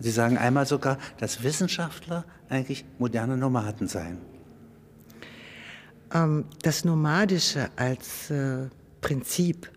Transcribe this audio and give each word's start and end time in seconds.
Sie 0.00 0.10
sagen 0.10 0.38
einmal 0.38 0.66
sogar, 0.66 0.98
dass 1.18 1.42
Wissenschaftler 1.42 2.24
eigentlich 2.48 2.84
moderne 2.98 3.36
Nomaden 3.36 3.88
seien. 3.88 4.18
Ähm, 6.12 6.44
das 6.62 6.84
Nomadische 6.84 7.70
als 7.76 8.30
äh, 8.30 8.68
Prinzip, 9.00 9.70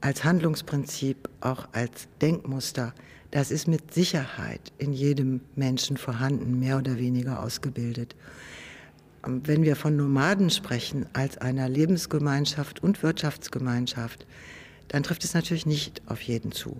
als 0.00 0.24
Handlungsprinzip, 0.24 1.28
auch 1.40 1.68
als 1.72 2.08
Denkmuster, 2.20 2.94
das 3.30 3.50
ist 3.50 3.68
mit 3.68 3.92
Sicherheit 3.92 4.72
in 4.78 4.92
jedem 4.92 5.42
Menschen 5.54 5.96
vorhanden, 5.96 6.58
mehr 6.58 6.78
oder 6.78 6.96
weniger 6.98 7.42
ausgebildet. 7.42 8.16
Ähm, 9.26 9.42
wenn 9.44 9.62
wir 9.62 9.76
von 9.76 9.96
Nomaden 9.96 10.50
sprechen, 10.50 11.06
als 11.12 11.38
einer 11.38 11.68
Lebensgemeinschaft 11.68 12.82
und 12.82 13.02
Wirtschaftsgemeinschaft, 13.02 14.26
dann 14.88 15.02
trifft 15.02 15.24
es 15.24 15.34
natürlich 15.34 15.66
nicht 15.66 16.02
auf 16.06 16.20
jeden 16.22 16.52
zu. 16.52 16.78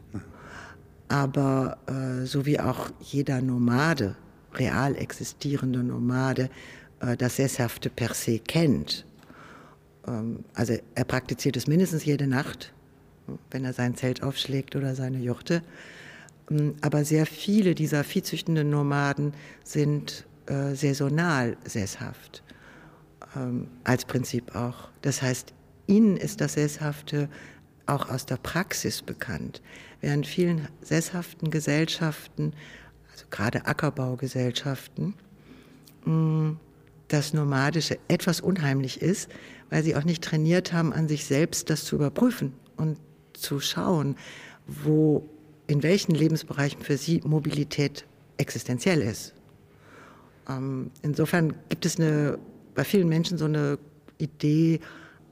Aber 1.08 1.78
äh, 1.86 2.26
so 2.26 2.44
wie 2.46 2.60
auch 2.60 2.90
jeder 3.00 3.40
Nomade, 3.40 4.16
real 4.54 4.94
existierende 4.96 5.82
Nomade, 5.82 6.50
äh, 7.00 7.16
das 7.16 7.36
Sesshafte 7.36 7.90
per 7.90 8.14
se 8.14 8.38
kennt, 8.38 9.06
ähm, 10.08 10.44
also 10.54 10.74
er 10.94 11.04
praktiziert 11.04 11.56
es 11.56 11.66
mindestens 11.66 12.04
jede 12.04 12.26
Nacht, 12.26 12.72
wenn 13.50 13.64
er 13.64 13.72
sein 13.72 13.94
Zelt 13.94 14.22
aufschlägt 14.22 14.76
oder 14.76 14.94
seine 14.94 15.18
Juchte. 15.18 15.62
Ähm, 16.50 16.76
aber 16.80 17.04
sehr 17.04 17.26
viele 17.26 17.74
dieser 17.74 18.04
viehzüchtenden 18.04 18.70
Nomaden 18.70 19.34
sind 19.64 20.26
äh, 20.46 20.74
saisonal 20.74 21.56
sesshaft, 21.64 22.42
ähm, 23.36 23.68
als 23.84 24.04
Prinzip 24.04 24.54
auch. 24.54 24.88
Das 25.02 25.22
heißt, 25.22 25.52
ihnen 25.86 26.16
ist 26.16 26.40
das 26.40 26.54
Sesshafte 26.54 27.28
auch 27.86 28.10
aus 28.10 28.26
der 28.26 28.36
Praxis 28.36 29.02
bekannt. 29.02 29.62
Während 30.00 30.26
vielen 30.26 30.68
sesshaften 30.80 31.50
Gesellschaften, 31.50 32.52
also 33.10 33.26
gerade 33.30 33.66
Ackerbaugesellschaften, 33.66 35.14
mm, 36.04 36.52
das 37.08 37.32
Nomadische 37.32 37.98
etwas 38.08 38.40
unheimlich 38.40 39.02
ist, 39.02 39.30
weil 39.70 39.82
sie 39.82 39.96
auch 39.96 40.04
nicht 40.04 40.22
trainiert 40.22 40.72
haben, 40.72 40.92
an 40.92 41.08
sich 41.08 41.24
selbst 41.24 41.70
das 41.70 41.84
zu 41.84 41.96
überprüfen 41.96 42.52
und 42.76 42.98
zu 43.32 43.60
schauen, 43.60 44.16
wo, 44.66 45.28
in 45.66 45.82
welchen 45.82 46.14
Lebensbereichen 46.14 46.82
für 46.82 46.96
sie 46.96 47.20
Mobilität 47.24 48.04
existenziell 48.36 49.02
ist. 49.02 49.34
Ähm, 50.48 50.90
insofern 51.02 51.54
gibt 51.68 51.86
es 51.86 51.98
eine, 51.98 52.38
bei 52.74 52.84
vielen 52.84 53.08
Menschen 53.08 53.38
so 53.38 53.46
eine 53.46 53.78
Idee, 54.18 54.80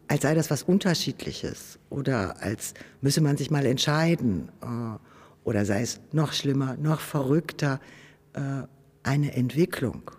als 0.09 0.23
sei 0.23 0.35
das 0.35 0.51
was 0.51 0.63
Unterschiedliches 0.63 1.79
oder 1.91 2.43
als 2.43 2.75
müsse 3.01 3.21
man 3.21 3.37
sich 3.37 3.51
mal 3.51 3.67
entscheiden 3.67 4.51
äh, 4.63 4.99
oder 5.45 5.65
sei 5.65 5.83
es 5.83 6.01
noch 6.13 6.33
schlimmer, 6.33 6.77
noch 6.77 7.01
verrückter, 7.01 7.81
äh, 8.35 8.41
eine 9.03 9.35
Entwicklung. 9.35 10.11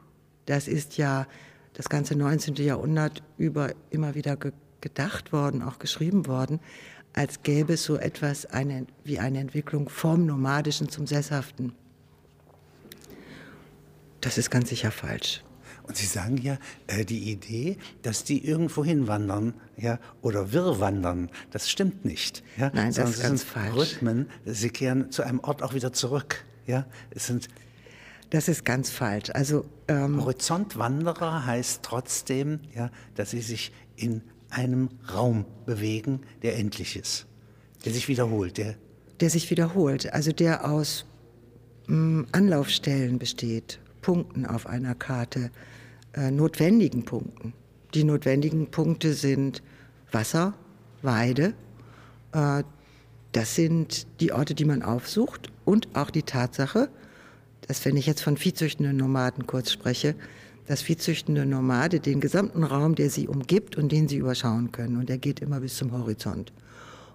Das 0.46 0.68
ist 0.68 0.98
ja 0.98 1.28
das 1.74 1.90
ganze 1.90 2.16
19. 2.16 2.56
Jahrhundert 2.56 3.22
über 3.38 3.72
immer 3.90 4.16
wieder 4.16 4.36
ge 4.36 4.52
gedacht 4.80 5.34
worden, 5.34 5.64
auch 5.64 5.80
geschrieben 5.80 6.28
worden, 6.28 6.60
als 7.12 7.42
gäbe 7.42 7.74
es 7.74 7.84
so 7.84 7.98
etwas 7.98 8.46
eine, 8.46 8.86
wie 9.04 9.18
eine 9.18 9.40
Entwicklung 9.40 9.90
vom 9.90 10.28
Nomadischen 10.28 10.88
zum 10.88 11.08
Sesshaften. 11.08 11.74
Das 14.22 14.38
ist 14.38 14.52
ganz 14.52 14.70
sicher 14.70 14.92
falsch. 14.92 15.44
Und 15.88 15.96
Sie 15.96 16.06
sagen 16.06 16.38
ja, 16.38 16.58
äh, 16.88 17.06
die 17.06 17.32
Idee, 17.32 17.78
dass 18.02 18.24
die 18.24 18.46
irgendwo 18.46 18.84
hinwandern, 18.84 19.54
ja, 19.78 20.00
oder 20.22 20.52
wirrwandern, 20.52 21.30
das 21.52 21.70
stimmt 21.70 22.04
nicht. 22.04 22.44
Ja? 22.58 22.72
Nein, 22.74 22.94
das 22.94 23.12
ist 23.12 23.22
ganz 23.22 23.44
falsch. 23.44 23.76
Rhythmen, 23.76 24.30
sie 24.46 24.70
kehren 24.70 25.12
zu 25.12 25.24
einem 25.24 25.40
Ort 25.40 25.64
auch 25.64 25.74
wieder 25.74 25.94
zurück. 25.94 26.44
Ja, 26.66 26.86
es 27.12 27.28
sind 27.28 27.48
das 28.30 28.50
ist 28.50 28.66
ganz 28.66 28.90
falsch. 28.90 29.30
Also 29.34 29.64
ähm, 29.88 30.22
Horizontwanderer 30.22 31.46
heißt 31.46 31.80
trotzdem, 31.82 32.60
ja, 32.76 32.92
dass 33.16 33.32
sie 33.32 33.40
sich 33.40 33.72
in 33.96 34.22
einem 34.50 34.90
Raum 35.14 35.46
bewegen, 35.66 36.22
der 36.42 36.58
endlich 36.58 36.98
ist, 36.98 37.26
der 37.86 37.94
sich 37.94 38.10
wiederholt, 38.10 38.58
der 38.58 38.76
der 39.20 39.30
sich 39.30 39.50
wiederholt, 39.50 40.14
also 40.14 40.32
der 40.32 40.70
aus 40.70 41.06
mh, 41.88 41.96
mm, 41.96 42.28
Anlaufstellen 42.32 43.18
besteht, 43.18 43.80
Punkten 44.02 44.46
auf 44.46 44.68
einer 44.68 44.96
Karte, 44.96 45.52
notwendigen 46.32 47.06
Punkten. 47.06 47.54
Die 47.94 48.04
notwendigen 48.04 48.68
Punkte 48.68 49.14
sind 49.14 49.62
Wasser, 50.12 50.54
Weide, 51.02 51.54
äh, 52.32 52.64
das 53.32 53.56
sind 53.56 54.08
die 54.20 54.32
Orte, 54.32 54.56
die 54.56 54.66
man 54.66 54.82
aufsucht 54.82 55.52
und 55.66 55.96
auch 55.96 56.10
die 56.10 56.24
Tatsache, 56.24 56.90
dass 57.68 57.84
wenn 57.86 57.98
ich 57.98 58.08
jetzt 58.08 58.22
von 58.22 58.38
viehzüchtenden 58.38 58.98
Nomaden 58.98 59.46
kurz 59.46 59.72
spreche, 59.72 60.16
dass 60.66 60.82
viehzüchtende 60.82 61.46
Nomade 61.46 62.00
den 62.00 62.20
gesamten 62.20 62.64
Raum, 62.64 62.96
der 62.96 63.10
sie 63.10 63.28
umgibt 63.28 63.78
und 63.78 63.92
den 63.92 64.08
sie 64.08 64.18
überschauen 64.18 64.72
können, 64.72 64.98
und 64.98 65.08
der 65.10 65.18
geht 65.18 65.40
immer 65.40 65.60
bis 65.60 65.78
zum 65.78 65.92
Horizont. 65.92 66.52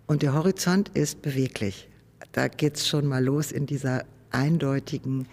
Und 0.07 0.23
der 0.23 0.35
Horizont 0.35 0.91
ist 0.91 1.23
beweglich. 1.23 1.89
Da 2.33 2.49
geht's 2.49 2.89
schon 2.89 3.07
mal 3.07 3.23
los 3.23 3.53
in 3.53 3.67
dieser 3.67 4.05
eindeutigen 4.31 5.27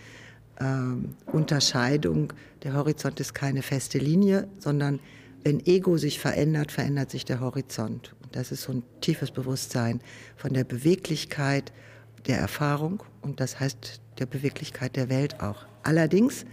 ähm, 0.60 1.16
Unterscheidung. 1.26 2.34
Der 2.64 2.74
Horizont 2.74 3.20
ist 3.20 3.34
keine 3.34 3.62
feste 3.62 3.98
Linie, 3.98 4.48
sondern 4.60 5.00
wenn 5.44 5.66
Ego 5.66 5.98
sich 5.98 6.20
verändert, 6.20 6.72
verändert 6.72 7.12
sich 7.12 7.26
der 7.26 7.40
Horizont. 7.40 8.14
Und 8.24 8.36
das 8.36 8.52
ist 8.52 8.64
so 8.64 8.74
ein 8.74 8.84
tiefes 9.02 9.32
Bewusstsein 9.32 10.02
von 10.36 10.54
der 10.54 10.64
Beweglichkeit 10.64 11.72
der 12.28 12.38
Erfahrung 12.38 13.04
und 13.22 13.40
das 13.40 13.60
heißt 13.60 14.02
der 14.20 14.26
Beweglichkeit 14.26 14.96
der 14.96 15.10
Welt 15.10 15.42
auch. 15.42 15.66
Allerdings, 15.84 16.46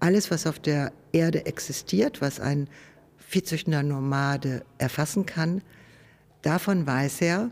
alles, 0.00 0.30
was 0.30 0.46
auf 0.46 0.60
der 0.60 0.92
Erde 1.12 1.46
existiert, 1.46 2.20
was 2.20 2.38
ein 2.38 2.68
viehzüchtender 3.16 3.82
Nomade 3.82 4.62
erfassen 4.78 5.26
kann, 5.26 5.62
davon 6.42 6.86
weiß 6.86 7.20
er, 7.22 7.50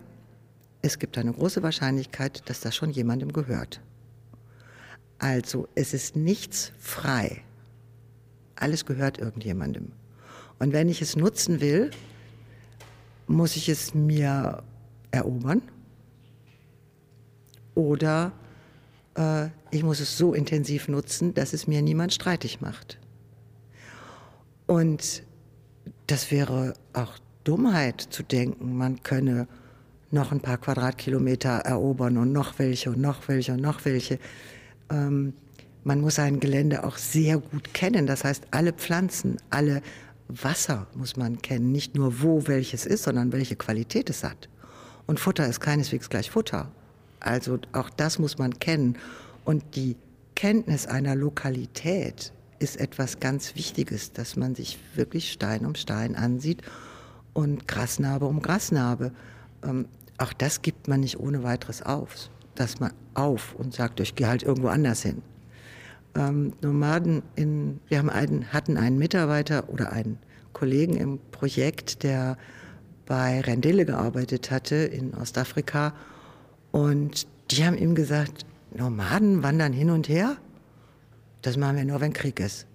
es 0.82 1.00
gibt 1.00 1.18
eine 1.18 1.32
große 1.32 1.64
Wahrscheinlichkeit, 1.64 2.48
dass 2.48 2.60
das 2.60 2.76
schon 2.76 2.90
jemandem 2.90 3.32
gehört. 3.32 3.80
Also 5.18 5.68
es 5.74 5.94
ist 5.94 6.16
nichts 6.16 6.72
frei. 6.78 7.42
Alles 8.54 8.84
gehört 8.84 9.18
irgendjemandem. 9.18 9.92
Und 10.58 10.72
wenn 10.72 10.88
ich 10.88 11.02
es 11.02 11.16
nutzen 11.16 11.60
will, 11.60 11.90
muss 13.26 13.56
ich 13.56 13.68
es 13.68 13.94
mir 13.94 14.62
erobern 15.10 15.62
oder 17.74 18.32
äh, 19.16 19.48
ich 19.70 19.82
muss 19.82 20.00
es 20.00 20.16
so 20.16 20.32
intensiv 20.32 20.88
nutzen, 20.88 21.34
dass 21.34 21.52
es 21.52 21.66
mir 21.66 21.82
niemand 21.82 22.14
streitig 22.14 22.60
macht. 22.60 22.98
Und 24.66 25.22
das 26.06 26.30
wäre 26.30 26.74
auch 26.92 27.18
Dummheit 27.44 28.00
zu 28.00 28.22
denken, 28.22 28.76
man 28.76 29.02
könne 29.02 29.46
noch 30.10 30.32
ein 30.32 30.40
paar 30.40 30.58
Quadratkilometer 30.58 31.50
erobern 31.50 32.16
und 32.16 32.32
noch 32.32 32.58
welche 32.58 32.90
und 32.90 33.00
noch 33.00 33.28
welche 33.28 33.52
und 33.52 33.60
noch 33.60 33.84
welche 33.84 34.18
ähm, 34.90 35.32
man 35.86 36.00
muss 36.00 36.18
ein 36.18 36.40
Gelände 36.40 36.82
auch 36.82 36.96
sehr 36.96 37.38
gut 37.38 37.72
kennen. 37.72 38.06
Das 38.08 38.24
heißt, 38.24 38.48
alle 38.50 38.72
Pflanzen, 38.72 39.36
alle 39.50 39.82
Wasser 40.28 40.88
muss 40.94 41.16
man 41.16 41.40
kennen. 41.40 41.70
Nicht 41.70 41.94
nur 41.94 42.22
wo 42.22 42.48
welches 42.48 42.86
ist, 42.86 43.04
sondern 43.04 43.32
welche 43.32 43.54
Qualität 43.54 44.10
es 44.10 44.24
hat. 44.24 44.48
Und 45.06 45.20
Futter 45.20 45.46
ist 45.46 45.60
keineswegs 45.60 46.10
gleich 46.10 46.30
Futter. 46.30 46.72
Also 47.20 47.58
auch 47.72 47.88
das 47.88 48.18
muss 48.18 48.36
man 48.36 48.58
kennen. 48.58 48.98
Und 49.44 49.76
die 49.76 49.96
Kenntnis 50.34 50.86
einer 50.86 51.14
Lokalität 51.14 52.32
ist 52.58 52.78
etwas 52.80 53.20
ganz 53.20 53.54
Wichtiges, 53.54 54.12
dass 54.12 54.34
man 54.34 54.56
sich 54.56 54.78
wirklich 54.96 55.30
Stein 55.30 55.64
um 55.64 55.76
Stein 55.76 56.16
ansieht 56.16 56.62
und 57.32 57.68
Grasnarbe 57.68 58.26
um 58.26 58.42
Grasnarbe. 58.42 59.12
Ähm, 59.62 59.86
auch 60.18 60.32
das 60.32 60.62
gibt 60.62 60.88
man 60.88 61.00
nicht 61.00 61.20
ohne 61.20 61.44
weiteres 61.44 61.82
auf 61.82 62.28
dass 62.60 62.80
man 62.80 62.92
auf 63.14 63.54
und 63.54 63.74
sagt, 63.74 64.00
ich 64.00 64.14
gehe 64.14 64.28
halt 64.28 64.42
irgendwo 64.42 64.68
anders 64.68 65.02
hin. 65.02 65.22
Ähm, 66.14 66.52
Nomaden 66.62 67.22
in, 67.34 67.80
wir 67.88 67.98
haben 67.98 68.10
einen, 68.10 68.52
hatten 68.52 68.76
einen 68.76 68.98
Mitarbeiter 68.98 69.68
oder 69.68 69.92
einen 69.92 70.18
Kollegen 70.52 70.96
im 70.96 71.18
Projekt, 71.30 72.02
der 72.02 72.36
bei 73.04 73.40
Rendille 73.40 73.84
gearbeitet 73.84 74.50
hatte 74.50 74.76
in 74.76 75.14
Ostafrika 75.14 75.94
und 76.72 77.26
die 77.50 77.64
haben 77.64 77.76
ihm 77.76 77.94
gesagt, 77.94 78.44
Nomaden 78.74 79.42
wandern 79.42 79.72
hin 79.72 79.90
und 79.90 80.08
her? 80.08 80.36
Das 81.42 81.56
machen 81.56 81.76
wir 81.76 81.84
nur, 81.84 82.00
wenn 82.00 82.12
Krieg 82.12 82.40
ist. 82.40 82.66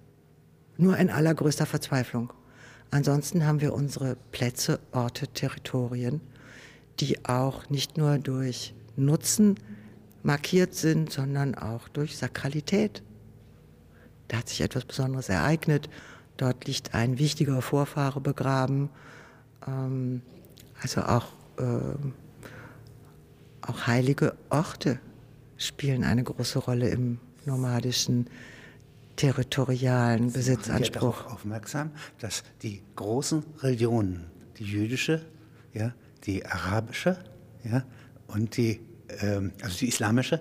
Nur 0.78 0.96
in 0.96 1.10
allergrößter 1.10 1.66
Verzweiflung. 1.66 2.32
Ansonsten 2.90 3.46
haben 3.46 3.60
wir 3.60 3.74
unsere 3.74 4.16
Plätze, 4.32 4.80
Orte, 4.92 5.28
Territorien, 5.28 6.20
die 7.00 7.24
auch 7.24 7.68
nicht 7.70 7.96
nur 7.96 8.18
durch 8.18 8.74
Nutzen 8.96 9.56
markiert 10.22 10.74
sind, 10.74 11.12
sondern 11.12 11.54
auch 11.54 11.88
durch 11.88 12.16
Sakralität. 12.16 13.02
Da 14.28 14.38
hat 14.38 14.48
sich 14.48 14.60
etwas 14.60 14.84
Besonderes 14.84 15.28
ereignet. 15.28 15.88
Dort 16.36 16.66
liegt 16.66 16.94
ein 16.94 17.18
wichtiger 17.18 17.60
Vorfahre 17.62 18.20
begraben. 18.20 18.88
Ähm, 19.66 20.22
also 20.80 21.02
auch, 21.02 21.26
äh, 21.58 21.96
auch 23.62 23.86
heilige 23.86 24.34
Orte 24.48 24.98
spielen 25.56 26.04
eine 26.04 26.24
große 26.24 26.58
Rolle 26.58 26.88
im 26.88 27.18
nomadischen 27.44 28.28
territorialen 29.16 30.28
Ich 30.28 30.34
Besitzanspruch. 30.34 31.00
darauf 31.00 31.32
aufmerksam, 31.32 31.90
dass 32.18 32.42
die 32.62 32.82
großen 32.96 33.44
Religionen, 33.60 34.24
die 34.58 34.64
jüdische, 34.64 35.24
ja, 35.74 35.92
die 36.24 36.44
arabische, 36.46 37.18
ja, 37.64 37.84
und 38.26 38.56
die, 38.56 38.80
ähm, 38.80 38.91
also 39.62 39.78
die 39.78 39.88
islamische 39.88 40.40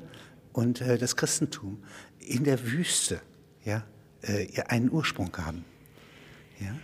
und 0.53 0.81
äh, 0.81 0.97
das 0.97 1.15
Christentum 1.15 1.83
in 2.19 2.43
der 2.43 2.63
Wüste, 2.65 3.21
ja, 3.63 3.83
äh, 4.21 4.47
einen 4.67 4.91
Ursprung 4.91 5.35
haben, 5.37 5.65
ja, 6.59 6.75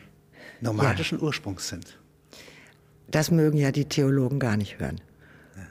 nomadischen 0.61 1.19
ja. 1.19 1.23
Ursprungs 1.25 1.67
sind. 1.67 1.99
Das 3.09 3.31
mögen 3.31 3.57
ja 3.57 3.71
die 3.71 3.85
Theologen 3.85 4.39
gar 4.39 4.57
nicht 4.57 4.79
hören. 4.79 4.99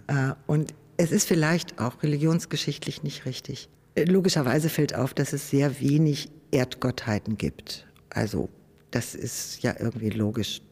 Ja. 0.08 0.30
Äh, 0.30 0.34
und 0.46 0.74
es 0.96 1.12
ist 1.12 1.28
vielleicht 1.28 1.78
auch 1.78 2.02
religionsgeschichtlich 2.02 3.02
nicht 3.02 3.26
richtig. 3.26 3.68
Logischerweise 3.96 4.68
fällt 4.68 4.94
auf, 4.94 5.14
dass 5.14 5.32
es 5.32 5.50
sehr 5.50 5.80
wenig 5.80 6.30
Erdgottheiten 6.50 7.36
gibt. 7.36 7.86
Also 8.10 8.48
das 8.90 9.14
ist 9.14 9.62
ja 9.62 9.74
irgendwie 9.78 10.10
logisch 10.10 10.62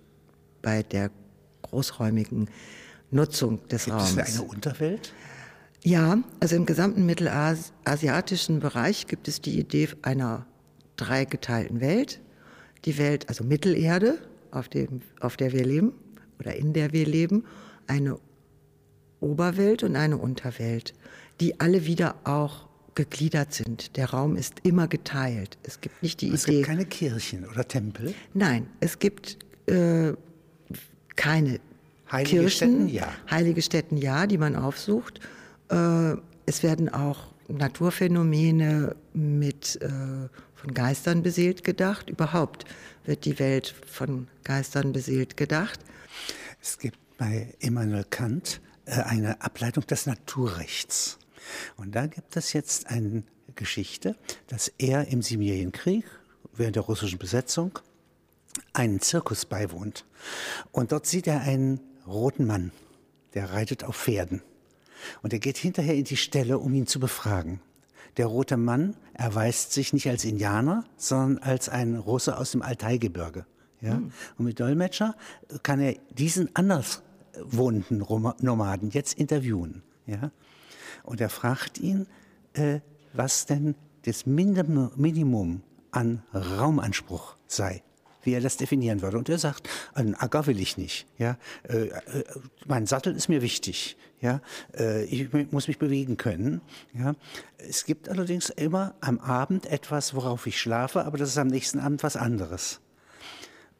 bei 0.63 0.83
der 0.83 1.11
großräumigen 1.63 2.49
Nutzung 3.11 3.67
des 3.69 3.85
gibt 3.85 3.97
Raums. 3.97 4.17
Gibt 4.17 4.29
es 4.29 4.39
eine 4.39 4.49
Unterwelt? 4.49 5.13
Ja, 5.85 6.19
also 6.41 6.57
im 6.57 6.65
gesamten 6.65 7.05
mittelasiatischen 7.05 8.61
Bereich 8.61 9.07
gibt 9.07 9.29
es 9.29 9.43
die 9.43 9.59
Idee 9.59 9.91
einer 10.01 10.47
dreigeteilten 10.97 11.83
Welt. 11.83 12.21
Die 12.87 12.97
Welt, 12.97 13.29
also 13.29 13.45
Mittelerde, 13.45 14.19
auf, 14.51 14.69
dem, 14.71 15.03
auf 15.21 15.37
der 15.37 15.53
wir 15.53 15.65
leben 15.65 15.93
oder 16.41 16.57
in 16.57 16.73
der 16.73 16.95
wir 16.95 17.05
leben, 17.05 17.45
eine 17.87 18.19
Oberwelt 19.21 19.83
und 19.83 19.95
eine 19.95 20.17
Unterwelt, 20.17 20.95
die 21.41 21.61
alle 21.61 21.85
wieder 21.85 22.15
auch 22.25 22.67
gegliedert 22.95 23.53
sind. 23.53 23.97
Der 23.99 24.11
Raum 24.11 24.37
ist 24.37 24.55
immer 24.63 24.89
geteilt. 24.89 25.59
Es 25.65 25.83
gibt 25.83 26.03
nicht 26.03 26.23
die 26.23 26.31
es 26.31 26.45
Idee. 26.45 26.53
Es 26.53 26.57
gibt 26.57 26.67
keine 26.67 26.87
Kirchen 26.87 27.47
oder 27.47 27.69
Tempel? 27.69 28.15
Nein, 28.33 28.69
es 28.81 28.99
gibt 28.99 29.37
äh, 29.67 30.15
keine 31.15 31.61
Heilige 32.11 32.41
Kirchen. 32.41 32.51
Stätten, 32.51 32.89
ja. 32.89 33.13
Heilige 33.31 33.61
Stätten, 33.61 33.99
ja, 33.99 34.27
die 34.27 34.39
man 34.39 34.57
aufsucht. 34.57 35.21
Äh, 35.75 36.17
es 36.47 36.63
werden 36.63 36.89
auch 36.89 37.35
Naturphänomene 37.49 38.97
mit 39.13 39.81
äh, 39.83 39.89
von 40.55 40.73
Geistern 40.73 41.23
beseelt 41.23 41.65
gedacht. 41.65 42.09
Überhaupt 42.09 42.65
wird 43.05 43.25
die 43.25 43.39
Welt 43.39 43.75
von 43.87 44.29
Geistern 44.45 44.93
beseelt 44.93 45.37
gedacht. 45.37 45.81
Es 46.63 46.79
gibt 46.79 46.99
bei 47.19 47.55
Immanuel 47.59 48.05
Kant 48.09 48.61
äh, 48.87 48.93
eine 48.93 49.43
Ableitung 49.43 49.87
des 49.87 50.07
Naturrechts. 50.07 51.19
Und 51.77 51.95
da 51.95 52.07
gibt 52.07 52.37
es 52.37 52.53
jetzt 52.53 52.87
eine 52.87 53.25
Geschichte, 53.55 54.17
dass 54.47 54.73
er 54.79 55.09
im 55.09 55.21
Sibirienkrieg 55.23 56.05
während 56.55 56.77
der 56.77 56.85
russischen 56.85 57.19
Besetzung 57.19 57.79
einen 58.73 59.01
Zirkus 59.01 59.45
beiwohnt. 59.45 60.07
Und 60.73 60.93
dort 60.93 61.07
sieht 61.07 61.27
er 61.27 61.41
einen 61.41 61.81
roten 62.07 62.47
Mann, 62.47 62.71
der 63.35 63.53
reitet 63.53 63.85
auf 63.85 63.97
Pferden. 63.97 64.43
Und 65.23 65.33
er 65.33 65.39
geht 65.39 65.57
hinterher 65.57 65.95
in 65.95 66.05
die 66.05 66.17
Stelle, 66.17 66.59
um 66.59 66.75
ihn 66.75 66.87
zu 66.87 67.01
befragen. 67.01 67.61
Der 68.17 68.27
rote 68.27 68.57
Mann 68.57 68.97
erweist 69.13 69.73
sich 69.73 69.93
nicht 69.93 70.09
als 70.09 70.25
Indianer, 70.25 70.85
sondern 70.97 71.43
als 71.43 71.69
ein 71.69 71.97
Russe 71.97 72.39
aus 72.39 72.53
dem 72.53 72.63
Altaigebirge. 72.63 73.47
Ja? 73.81 73.95
Mhm. 73.95 74.13
Und 74.39 74.45
mit 74.45 74.61
Dolmetscher 74.61 75.17
kann 75.63 75.81
er 75.81 75.97
diesen 76.11 76.55
anders 76.55 77.03
wohnenden 77.43 77.99
Nomaden 78.41 78.91
jetzt 78.91 79.15
interviewen. 79.19 79.83
Ja? 80.07 80.31
Und 81.03 81.21
er 81.21 81.29
fragt 81.29 81.79
ihn, 81.79 82.07
äh, 82.53 82.81
was 83.13 83.47
denn 83.47 83.75
das 84.05 84.27
Minimum 84.27 85.63
an 85.91 86.23
Raumanspruch 86.33 87.37
sei 87.47 87.83
wie 88.25 88.33
er 88.33 88.41
das 88.41 88.57
definieren 88.57 89.03
würde. 89.03 89.19
Und 89.19 89.29
er 89.29 89.39
sagt, 89.39 89.69
einen 89.95 90.15
Acker 90.15 90.47
will 90.47 90.61
ich 90.61 90.77
nicht. 90.77 91.07
Ja, 91.19 91.37
äh, 91.69 91.89
äh, 91.89 92.25
mein 92.67 92.87
Sattel 92.87 93.15
ist 93.15 93.29
mir 93.29 93.43
wichtig. 93.43 93.97
Ja, 94.21 94.41
äh, 94.77 95.05
ich 95.05 95.33
muss 95.53 95.69
mich 95.69 95.79
bewegen 95.79 96.17
können. 96.17 96.63
Ja, 96.95 97.15
es 97.59 97.85
gibt 97.85 98.09
allerdings 98.09 98.49
immer 98.51 98.95
am 99.01 99.19
Abend 99.19 99.67
etwas, 99.67 100.15
worauf 100.15 100.47
ich 100.47 100.59
schlafe, 100.59 101.05
aber 101.05 101.19
das 101.19 101.31
ist 101.31 101.39
am 101.39 101.49
nächsten 101.49 101.79
Abend 101.79 102.03
was 102.03 102.17
anderes. 102.17 102.81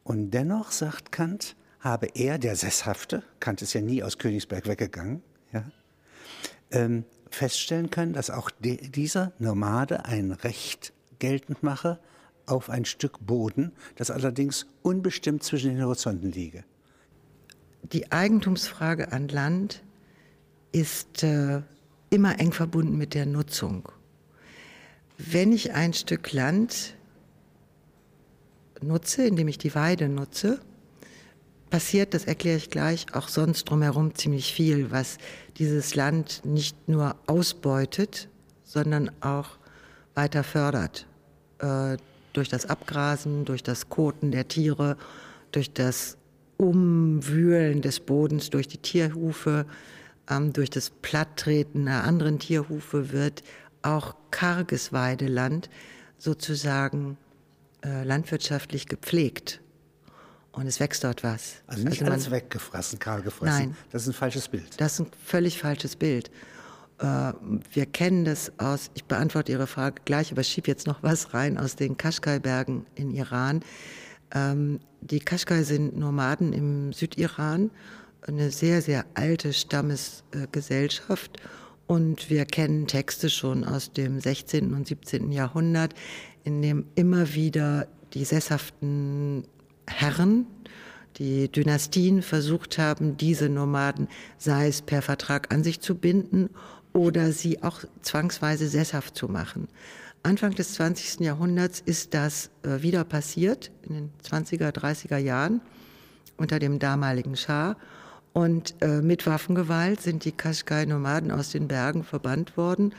Und 0.03 0.31
dennoch 0.31 0.71
sagt 0.71 1.11
Kant, 1.11 1.55
habe 1.79 2.07
er, 2.13 2.37
der 2.37 2.55
Sesshafte, 2.55 3.23
Kant 3.39 3.61
ist 3.61 3.73
ja 3.73 3.81
nie 3.81 4.03
aus 4.03 4.17
Königsberg 4.17 4.67
weggegangen, 4.67 5.23
ja, 5.51 5.63
ähm, 6.71 7.05
feststellen 7.29 7.89
können, 7.89 8.13
dass 8.13 8.29
auch 8.29 8.49
de, 8.51 8.87
dieser 8.89 9.33
Nomade 9.39 10.05
ein 10.05 10.31
Recht 10.31 10.93
geltend 11.19 11.63
mache 11.63 11.99
auf 12.45 12.69
ein 12.69 12.85
Stück 12.85 13.17
Boden, 13.25 13.71
das 13.95 14.11
allerdings 14.11 14.65
unbestimmt 14.81 15.43
zwischen 15.43 15.71
den 15.71 15.83
Horizonten 15.83 16.31
liege. 16.31 16.63
Die 17.91 18.11
Eigentumsfrage 18.11 19.11
an 19.11 19.27
Land 19.27 19.83
ist 20.71 21.23
äh, 21.23 21.61
immer 22.09 22.39
eng 22.39 22.51
verbunden 22.51 22.97
mit 22.97 23.13
der 23.13 23.25
Nutzung. 23.25 23.89
Wenn 25.17 25.51
ich 25.51 25.73
ein 25.73 25.93
Stück 25.93 26.33
Land 26.33 26.95
nutze, 28.81 29.25
indem 29.25 29.47
ich 29.47 29.57
die 29.57 29.73
Weide 29.75 30.09
nutze, 30.09 30.59
passiert, 31.69 32.13
das 32.13 32.25
erkläre 32.25 32.57
ich 32.57 32.69
gleich, 32.69 33.13
auch 33.13 33.27
sonst 33.27 33.65
drumherum 33.65 34.15
ziemlich 34.15 34.53
viel, 34.53 34.91
was 34.91 35.17
dieses 35.57 35.95
Land 35.95 36.41
nicht 36.43 36.87
nur 36.87 37.15
ausbeutet, 37.27 38.29
sondern 38.63 39.11
auch 39.21 39.57
weiter 40.13 40.43
fördert. 40.43 41.05
Äh, 41.59 41.97
durch 42.37 42.49
das 42.49 42.65
Abgrasen, 42.65 43.45
durch 43.45 43.63
das 43.63 43.89
Koten 43.89 44.31
der 44.31 44.47
Tiere, 44.47 44.97
durch 45.51 45.71
das 45.73 46.17
Umwühlen 46.57 47.81
des 47.81 47.99
Bodens, 47.99 48.49
durch 48.49 48.67
die 48.67 48.77
Tierhufe, 48.77 49.65
ähm, 50.29 50.53
durch 50.53 50.69
das 50.69 50.89
Platttreten 50.89 51.85
der 51.85 52.03
anderen 52.03 52.39
Tierhufe 52.39 53.11
wird 53.11 53.43
auch 53.81 54.15
karges 54.31 54.91
Weideland 54.93 55.69
sozusagen 56.17 57.17
äh, 57.83 58.03
landwirtschaftlich 58.03 58.87
gepflegt. 58.87 59.61
Und 60.51 60.67
es 60.67 60.79
wächst 60.79 61.03
dort 61.03 61.23
was. 61.23 61.55
Also 61.67 61.83
nicht 61.83 61.93
also 61.93 62.03
man, 62.05 62.13
alles 62.13 62.31
weggefressen, 62.31 62.97
kahl 62.97 63.21
gefressen. 63.21 63.57
Nein. 63.57 63.77
Das 63.91 64.03
ist 64.03 64.07
ein 64.09 64.13
falsches 64.13 64.47
Bild. 64.47 64.79
Das 64.79 64.93
ist 64.93 64.99
ein 65.01 65.11
völlig 65.25 65.59
falsches 65.59 65.95
Bild. 65.97 66.31
Äh, 66.99 67.33
wir 67.73 67.85
kennen 67.85 68.25
das 68.25 68.51
aus, 68.57 68.91
ich 68.93 69.05
beantworte 69.05 69.51
Ihre 69.51 69.67
Frage 69.67 70.01
gleich, 70.05 70.31
aber 70.31 70.43
schiebe 70.43 70.67
jetzt 70.67 70.87
noch 70.87 71.03
was 71.03 71.33
rein 71.33 71.57
aus 71.57 71.75
den 71.75 71.97
Kaschkai-Bergen 71.97 72.85
in 72.95 73.11
Iran. 73.11 73.61
Ähm, 74.33 74.79
die 75.01 75.19
Kaschkai 75.19 75.63
sind 75.63 75.97
Nomaden 75.97 76.53
im 76.53 76.93
Südiran, 76.93 77.71
eine 78.21 78.49
sehr, 78.51 78.81
sehr 78.81 79.05
alte 79.13 79.53
Stammesgesellschaft. 79.53 81.39
Und 81.87 82.31
wir 82.31 82.45
kennen 82.45 82.87
Texte 82.87 83.29
schon 83.29 83.63
aus 83.63 83.91
dem 83.91 84.19
16. 84.19 84.73
und 84.73 84.87
17. 84.87 85.31
Jahrhundert, 85.31 85.93
in 86.43 86.63
dem 86.63 86.85
immer 86.95 87.35
wieder 87.35 87.87
die 88.13 88.25
sesshaften 88.25 89.43
Herren, 89.85 90.47
die 91.17 91.49
Dynastien 91.49 92.23
versucht 92.23 92.77
haben, 92.77 93.17
diese 93.17 93.49
Nomaden, 93.49 94.07
sei 94.37 94.67
es 94.67 94.81
per 94.81 95.01
Vertrag 95.03 95.53
an 95.53 95.63
sich 95.63 95.79
zu 95.79 95.95
binden 95.95 96.49
oder 96.95 97.33
sie 97.33 97.61
auch 97.61 97.81
zwangsweise 98.01 98.69
sesshaft 98.69 99.17
zu 99.17 99.27
machen. 99.27 99.67
Anfang 100.23 100.51
des 100.51 100.73
20. 100.75 101.19
Jahrhunderts 101.19 101.81
ist 101.85 102.13
das 102.13 102.49
äh, 102.63 102.81
wieder 102.81 103.03
passiert, 103.03 103.69
in 103.83 103.93
den 103.93 104.09
20er, 104.23 104.71
30er 104.71 105.17
Jahren 105.17 105.61
unter 106.37 106.57
dem 106.57 106.79
damaligen 106.79 107.35
Schah. 107.35 107.75
Und 108.31 108.75
äh, 108.81 109.01
mit 109.01 109.27
Waffengewalt 109.27 110.01
sind 110.01 110.23
die 110.23 110.31
Kaschkai-Nomaden 110.31 111.31
aus 111.31 111.51
den 111.51 111.67
Bergen 111.67 112.03
verbannt 112.03 112.55
worden 112.55 112.95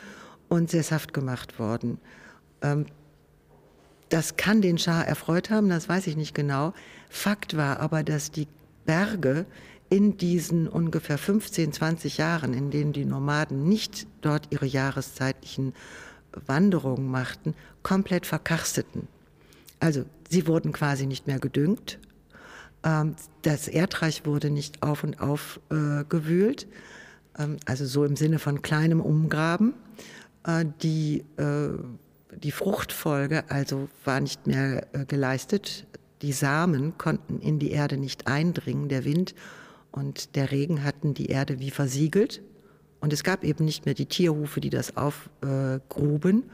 und 0.49 0.71
sesshaft 0.71 1.15
gemacht 1.15 1.59
worden. 1.59 1.99
Ähm, 2.61 2.87
das 4.11 4.37
kann 4.37 4.61
den 4.61 4.79
Schah 4.79 5.03
erfreut 5.03 5.51
haben, 5.51 5.71
das 5.71 5.89
weiß 5.89 6.07
ich 6.07 6.17
nicht 6.17 6.35
genau. 6.35 6.75
Fakt 7.09 7.57
war 7.57 7.81
aber, 7.81 8.03
dass 8.03 8.31
die 8.31 8.47
Berge 8.85 9.47
in 9.89 10.17
diesen 10.17 10.69
ungefähr 10.69 11.19
15, 11.19 11.73
20 11.73 12.19
Jahren, 12.19 12.55
in 12.55 12.71
denen 12.71 12.93
die 12.93 13.05
Nomaden 13.05 13.69
nicht 13.69 14.07
dort 14.21 14.49
ihre 14.51 14.67
jahreszeitlichen 14.67 15.75
Wanderungen 16.47 17.09
machten, 17.09 17.55
komplett 17.83 18.27
verkarsteten. 18.27 19.09
Also 19.81 20.05
sie 20.29 20.47
wurden 20.47 20.73
quasi 20.73 21.07
nicht 21.07 21.27
mehr 21.27 21.39
gedüngt. 21.39 21.99
Ähm, 22.85 23.17
das 23.43 23.69
Erdreich 23.69 24.27
wurde 24.27 24.51
nicht 24.51 24.83
auf 24.83 25.05
und 25.05 25.21
auf 25.21 25.61
äh, 25.71 26.05
gewühlt, 26.09 26.67
ähm, 27.39 27.57
also 27.65 27.87
so 27.87 28.05
im 28.05 28.17
Sinne 28.17 28.39
von 28.39 28.63
kleinem 28.63 29.01
Umgraben. 29.01 29.75
Äh, 30.45 30.67
die, 30.83 31.25
äh, 31.37 31.69
die 32.37 32.51
Fruchtfolge 32.51 33.45
also 33.51 33.89
war 34.05 34.21
nicht 34.21 34.47
mehr 34.47 34.87
geleistet. 35.09 35.87
Die 36.23 36.33
Samen 36.33 36.99
konnten 36.99 37.41
in 37.41 37.59
die 37.59 37.71
Erde 37.71 37.97
nicht 37.97 38.27
eindringen. 38.27 38.89
Der 38.89 39.05
Wind 39.05 39.35
und 39.93 40.37
der 40.37 40.51
Regen 40.51 40.85
hatten 40.85 41.15
die 41.15 41.27
Erde 41.27 41.59
wie 41.61 41.71
versiegelt. 41.71 42.43
Und 43.01 43.13
es 43.13 43.23
gab 43.23 43.45
eben 43.45 43.65
nicht 43.65 43.85
mehr 43.85 43.95
die 43.95 44.07
Tierhufe, 44.07 44.61
die 44.61 44.71
das 44.71 44.97
aufgruben. 44.97 46.45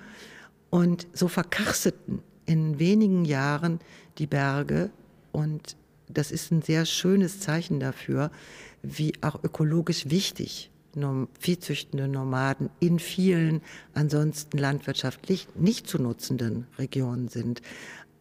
Und 0.70 1.06
so 1.12 1.28
verkarsteten 1.28 2.22
in 2.46 2.78
wenigen 2.78 3.24
Jahren 3.24 3.80
die 4.18 4.26
Berge 4.26 4.90
und 5.30 5.76
das 6.08 6.30
ist 6.30 6.50
ein 6.50 6.62
sehr 6.62 6.84
schönes 6.84 7.40
Zeichen 7.40 7.80
dafür, 7.80 8.30
wie 8.82 9.14
auch 9.22 9.42
ökologisch 9.42 10.10
wichtig 10.10 10.70
viehzüchtende 11.38 12.06
Nomaden 12.06 12.68
in 12.78 12.98
vielen 12.98 13.62
ansonsten 13.94 14.58
landwirtschaftlich 14.58 15.48
nicht 15.54 15.88
zu 15.88 15.98
nutzenden 15.98 16.66
Regionen 16.78 17.28
sind. 17.28 17.62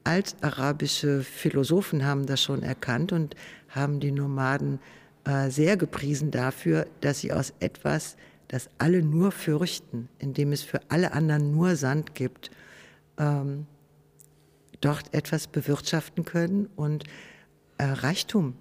Altarabische 0.05 1.21
Philosophen 1.21 2.05
haben 2.05 2.25
das 2.25 2.41
schon 2.41 2.63
erkannt 2.63 3.11
und 3.11 3.35
haben 3.67 3.99
die 3.99 4.11
Nomaden 4.11 4.79
äh, 5.25 5.49
sehr 5.49 5.77
gepriesen 5.77 6.31
dafür, 6.31 6.87
dass 7.01 7.19
sie 7.19 7.31
aus 7.31 7.53
etwas, 7.59 8.15
das 8.47 8.69
alle 8.77 9.01
nur 9.03 9.31
fürchten, 9.31 10.09
indem 10.19 10.51
es 10.51 10.61
für 10.63 10.81
alle 10.89 11.13
anderen 11.13 11.51
nur 11.51 11.75
Sand 11.75 12.15
gibt, 12.15 12.51
ähm, 13.17 13.65
dort 14.81 15.13
etwas 15.13 15.47
bewirtschaften 15.47 16.25
können 16.25 16.67
und 16.75 17.03
äh, 17.77 17.85
Reichtum 17.85 18.55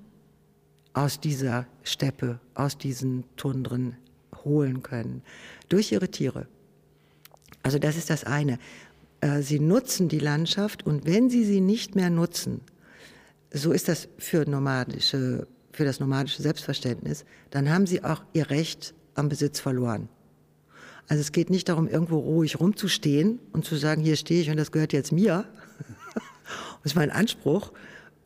aus 0.93 1.21
dieser 1.21 1.67
Steppe, 1.83 2.41
aus 2.55 2.77
diesen 2.77 3.25
Tundren 3.37 3.97
holen 4.45 4.83
können. 4.83 5.23
Durch 5.69 5.93
ihre 5.93 6.11
Tiere. 6.11 6.47
Also 7.63 7.79
das 7.79 7.97
ist 7.97 8.11
das 8.11 8.25
eine. 8.25 8.59
Äh, 9.21 9.43
sie 9.43 9.61
nutzen 9.61 10.09
die 10.09 10.19
Landschaft 10.19 10.85
und 10.85 11.07
wenn 11.07 11.31
sie 11.31 11.45
sie 11.45 11.61
nicht 11.61 11.95
mehr 11.95 12.11
nutzen, 12.11 12.61
so 13.53 13.73
ist 13.73 13.89
das 13.89 14.09
für, 14.19 14.49
nomadische, 14.49 15.47
für 15.81 15.87
das 15.87 15.99
nomadische 15.99 16.43
Selbstverständnis, 16.43 17.25
dann 17.49 17.71
haben 17.71 17.87
sie 17.87 18.05
auch 18.05 18.23
ihr 18.35 18.51
Recht 18.51 18.93
am 19.15 19.31
Besitz 19.31 19.61
verloren. 19.61 20.11
Also 21.09 21.23
es 21.23 21.33
geht 21.33 21.49
nicht 21.49 21.71
darum, 21.71 21.89
irgendwo 21.89 22.19
ruhig 22.19 22.61
rumzustehen 22.61 23.39
und 23.55 23.65
zu 23.65 23.77
sagen, 23.77 24.03
hier 24.03 24.17
stehe 24.17 24.43
ich 24.43 24.51
und 24.51 24.59
das 24.59 24.73
gehört 24.73 24.93
jetzt 24.93 25.11
mir. 25.11 25.47
das 26.83 26.93
ist 26.93 26.97
mein 26.97 27.11
Anspruch. 27.11 27.73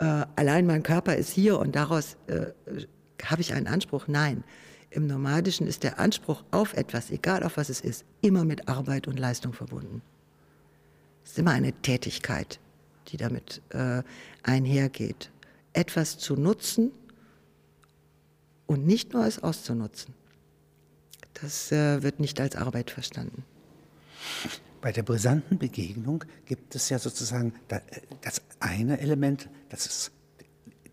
Äh, 0.01 0.27
allein 0.35 0.67
mein 0.67 0.83
Körper 0.83 1.15
ist 1.15 1.31
hier 1.31 1.61
und 1.61 1.77
daraus 1.77 2.17
äh, 2.27 2.47
habe 3.23 3.41
ich 3.41 3.55
einen 3.55 3.69
Anspruch. 3.69 4.09
Nein, 4.09 4.43
im 4.91 5.07
Nomadischen 5.07 5.69
ist 5.69 5.85
der 5.85 6.01
Anspruch 6.01 6.43
auf 6.51 6.75
etwas, 6.75 7.13
egal 7.13 7.45
auf 7.45 7.57
was 7.57 7.69
es 7.69 7.81
ist, 7.81 8.05
immer 8.21 8.45
mit 8.45 8.67
Arbeit 8.67 9.07
und 9.07 9.17
Leistung 9.17 9.53
verbunden. 9.53 10.03
Es 11.23 11.31
ist 11.31 11.39
immer 11.39 11.53
eine 11.53 11.73
Tätigkeit, 11.73 12.59
die 13.07 13.17
damit 13.17 13.63
äh, 13.69 14.03
einhergeht. 14.43 15.31
Etwas 15.73 16.19
zu 16.19 16.35
nutzen 16.35 16.91
und 18.67 18.87
nicht 18.87 19.13
nur 19.13 19.27
es 19.27 19.43
auszunutzen. 19.43 20.15
Das 21.35 21.73
äh, 21.73 22.03
wird 22.03 22.21
nicht 22.21 22.41
als 22.41 22.57
Arbeit 22.57 22.91
verstanden. 22.91 23.45
Bei 24.81 24.93
der 24.93 25.03
brisanten 25.03 25.59
Begegnung 25.59 26.25
gibt 26.45 26.75
es 26.75 26.89
ja 26.91 26.99
sozusagen 26.99 27.55
das 28.21 28.43
eine 28.61 29.01
Element, 29.01 29.49
das 29.71 29.87
ist, 29.87 30.13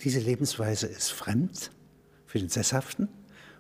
diese 0.02 0.20
Lebensweise 0.20 0.88
ist 0.88 1.12
fremd 1.12 1.72
für 2.26 2.40
den 2.40 2.50
Sesshaften 2.50 3.10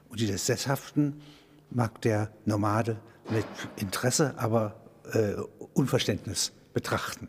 und 0.09 0.19
die 0.19 0.27
des 0.27 0.45
Sesshaften 0.45 1.21
mag 1.69 2.01
der 2.01 2.31
Nomade 2.45 2.97
mit 3.29 3.45
Interesse, 3.77 4.33
aber 4.37 4.81
äh, 5.13 5.33
Unverständnis 5.73 6.51
betrachten. 6.73 7.27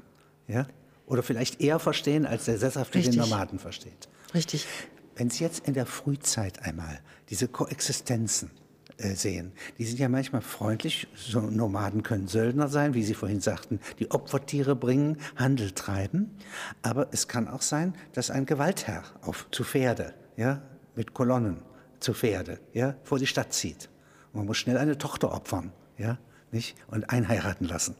Ja? 0.48 0.66
Oder 1.06 1.22
vielleicht 1.22 1.60
eher 1.60 1.78
verstehen, 1.78 2.26
als 2.26 2.44
der 2.44 2.58
Sesshafte 2.58 2.98
Richtig. 2.98 3.16
den 3.16 3.20
Nomaden 3.20 3.58
versteht. 3.58 4.08
Richtig. 4.34 4.66
Wenn 5.16 5.30
Sie 5.30 5.44
jetzt 5.44 5.66
in 5.66 5.74
der 5.74 5.86
Frühzeit 5.86 6.62
einmal 6.62 7.00
diese 7.28 7.48
Koexistenzen 7.48 8.50
äh, 8.98 9.14
sehen. 9.14 9.52
Die 9.78 9.84
sind 9.84 9.98
ja 9.98 10.08
manchmal 10.08 10.42
freundlich. 10.42 11.08
So 11.16 11.40
Nomaden 11.40 12.02
können 12.02 12.28
Söldner 12.28 12.68
sein, 12.68 12.94
wie 12.94 13.02
Sie 13.02 13.14
vorhin 13.14 13.40
sagten, 13.40 13.80
die 13.98 14.10
Opfertiere 14.10 14.76
bringen, 14.76 15.16
Handel 15.36 15.72
treiben. 15.72 16.30
Aber 16.82 17.08
es 17.10 17.26
kann 17.26 17.48
auch 17.48 17.62
sein, 17.62 17.94
dass 18.12 18.30
ein 18.30 18.46
Gewaltherr 18.46 19.02
auf, 19.22 19.46
zu 19.50 19.64
Pferde, 19.64 20.14
ja, 20.36 20.62
mit 20.94 21.14
Kolonnen 21.14 21.62
zu 22.00 22.12
Pferde, 22.14 22.60
ja, 22.74 22.94
vor 23.02 23.18
die 23.18 23.26
Stadt 23.26 23.52
zieht. 23.52 23.88
Und 24.32 24.40
man 24.40 24.46
muss 24.46 24.58
schnell 24.58 24.76
eine 24.76 24.98
Tochter 24.98 25.32
opfern, 25.32 25.72
ja, 25.96 26.18
nicht? 26.50 26.76
Und 26.88 27.08
einheiraten 27.10 27.66
lassen. 27.66 27.96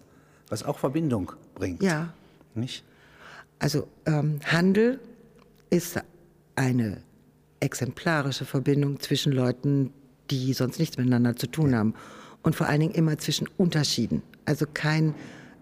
Was 0.49 0.63
auch 0.63 0.79
Verbindung 0.79 1.33
bringt. 1.55 1.83
Ja. 1.83 2.13
Nicht? 2.55 2.85
Also 3.59 3.89
ähm, 4.07 4.41
Handel 4.45 5.01
ist 5.71 6.03
eine 6.57 7.03
exemplarische 7.61 8.45
Verbindung 8.45 9.01
zwischen 9.01 9.33
Leuten, 9.33 9.93
die 10.31 10.53
sonst 10.53 10.79
nichts 10.79 10.97
miteinander 10.97 11.37
zu 11.37 11.47
tun 11.47 11.75
haben. 11.75 11.95
Und 12.43 12.57
vor 12.57 12.69
allen 12.69 12.81
Dingen 12.81 12.95
immer 12.95 13.19
zwischen 13.19 13.49
Unterschieden. 13.57 14.23
Also 14.45 14.67
kein. 14.73 15.15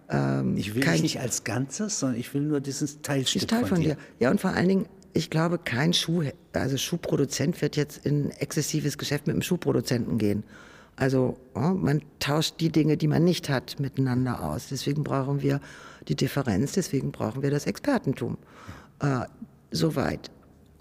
Ähm, 0.09 0.57
ich 0.57 0.75
will 0.75 0.83
kein, 0.83 0.95
dich 0.95 1.03
nicht 1.03 1.21
als 1.21 1.45
Ganzes, 1.45 2.01
sondern 2.01 2.19
ich 2.19 2.33
will 2.33 2.43
nur 2.43 2.61
dieses 2.61 3.03
Teilstück 3.03 3.47
Teil 3.47 3.61
von, 3.61 3.69
von 3.69 3.81
dir. 3.81 3.95
dir. 3.95 4.01
Ja, 4.19 4.31
und 4.31 4.41
vor 4.41 4.51
allen 4.51 4.69
Dingen, 4.69 4.87
ich 5.13 5.29
glaube, 5.29 5.59
kein 5.59 5.93
Schuh, 5.93 6.25
also 6.53 6.77
Schuhproduzent 6.77 7.61
wird 7.61 7.77
jetzt 7.77 8.05
in 8.07 8.31
exzessives 8.31 8.97
Geschäft 8.97 9.27
mit 9.27 9.35
einem 9.35 9.43
Schuhproduzenten 9.43 10.19
gehen. 10.19 10.45
Also 10.97 11.37
oh, 11.55 11.61
man 11.61 12.03
tauscht 12.19 12.57
die 12.61 12.71
Dinge, 12.71 12.97
die 12.97 13.09
man 13.09 13.25
nicht 13.25 13.49
hat, 13.49 13.81
miteinander 13.81 14.43
aus. 14.43 14.69
Deswegen 14.71 15.05
brauchen 15.05 15.43
wir 15.43 15.61
die 16.09 16.15
Differenz, 16.15 16.73
deswegen 16.73 17.13
brauchen 17.13 17.43
wir 17.43 17.51
das 17.51 17.67
Expertentum. 17.67 18.37
Äh, 19.01 19.21
soweit. 19.71 20.31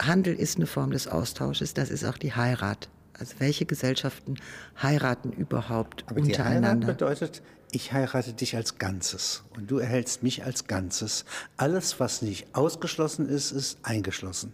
Handel 0.00 0.34
ist 0.34 0.56
eine 0.56 0.66
Form 0.66 0.90
des 0.90 1.06
Austausches, 1.06 1.74
das 1.74 1.90
ist 1.90 2.04
auch 2.04 2.18
die 2.18 2.34
Heirat. 2.34 2.88
Also 3.18 3.34
welche 3.38 3.66
Gesellschaften 3.66 4.36
heiraten 4.82 5.32
überhaupt 5.32 6.04
Aber 6.06 6.20
untereinander? 6.20 6.74
Die 6.74 6.86
Heirat 6.86 6.98
bedeutet, 6.98 7.42
ich 7.72 7.92
heirate 7.92 8.32
dich 8.32 8.56
als 8.56 8.78
Ganzes 8.78 9.42
und 9.56 9.70
du 9.70 9.78
erhältst 9.78 10.22
mich 10.22 10.44
als 10.44 10.66
Ganzes. 10.66 11.24
Alles, 11.56 12.00
was 12.00 12.22
nicht 12.22 12.54
ausgeschlossen 12.54 13.28
ist, 13.28 13.52
ist 13.52 13.78
eingeschlossen. 13.82 14.52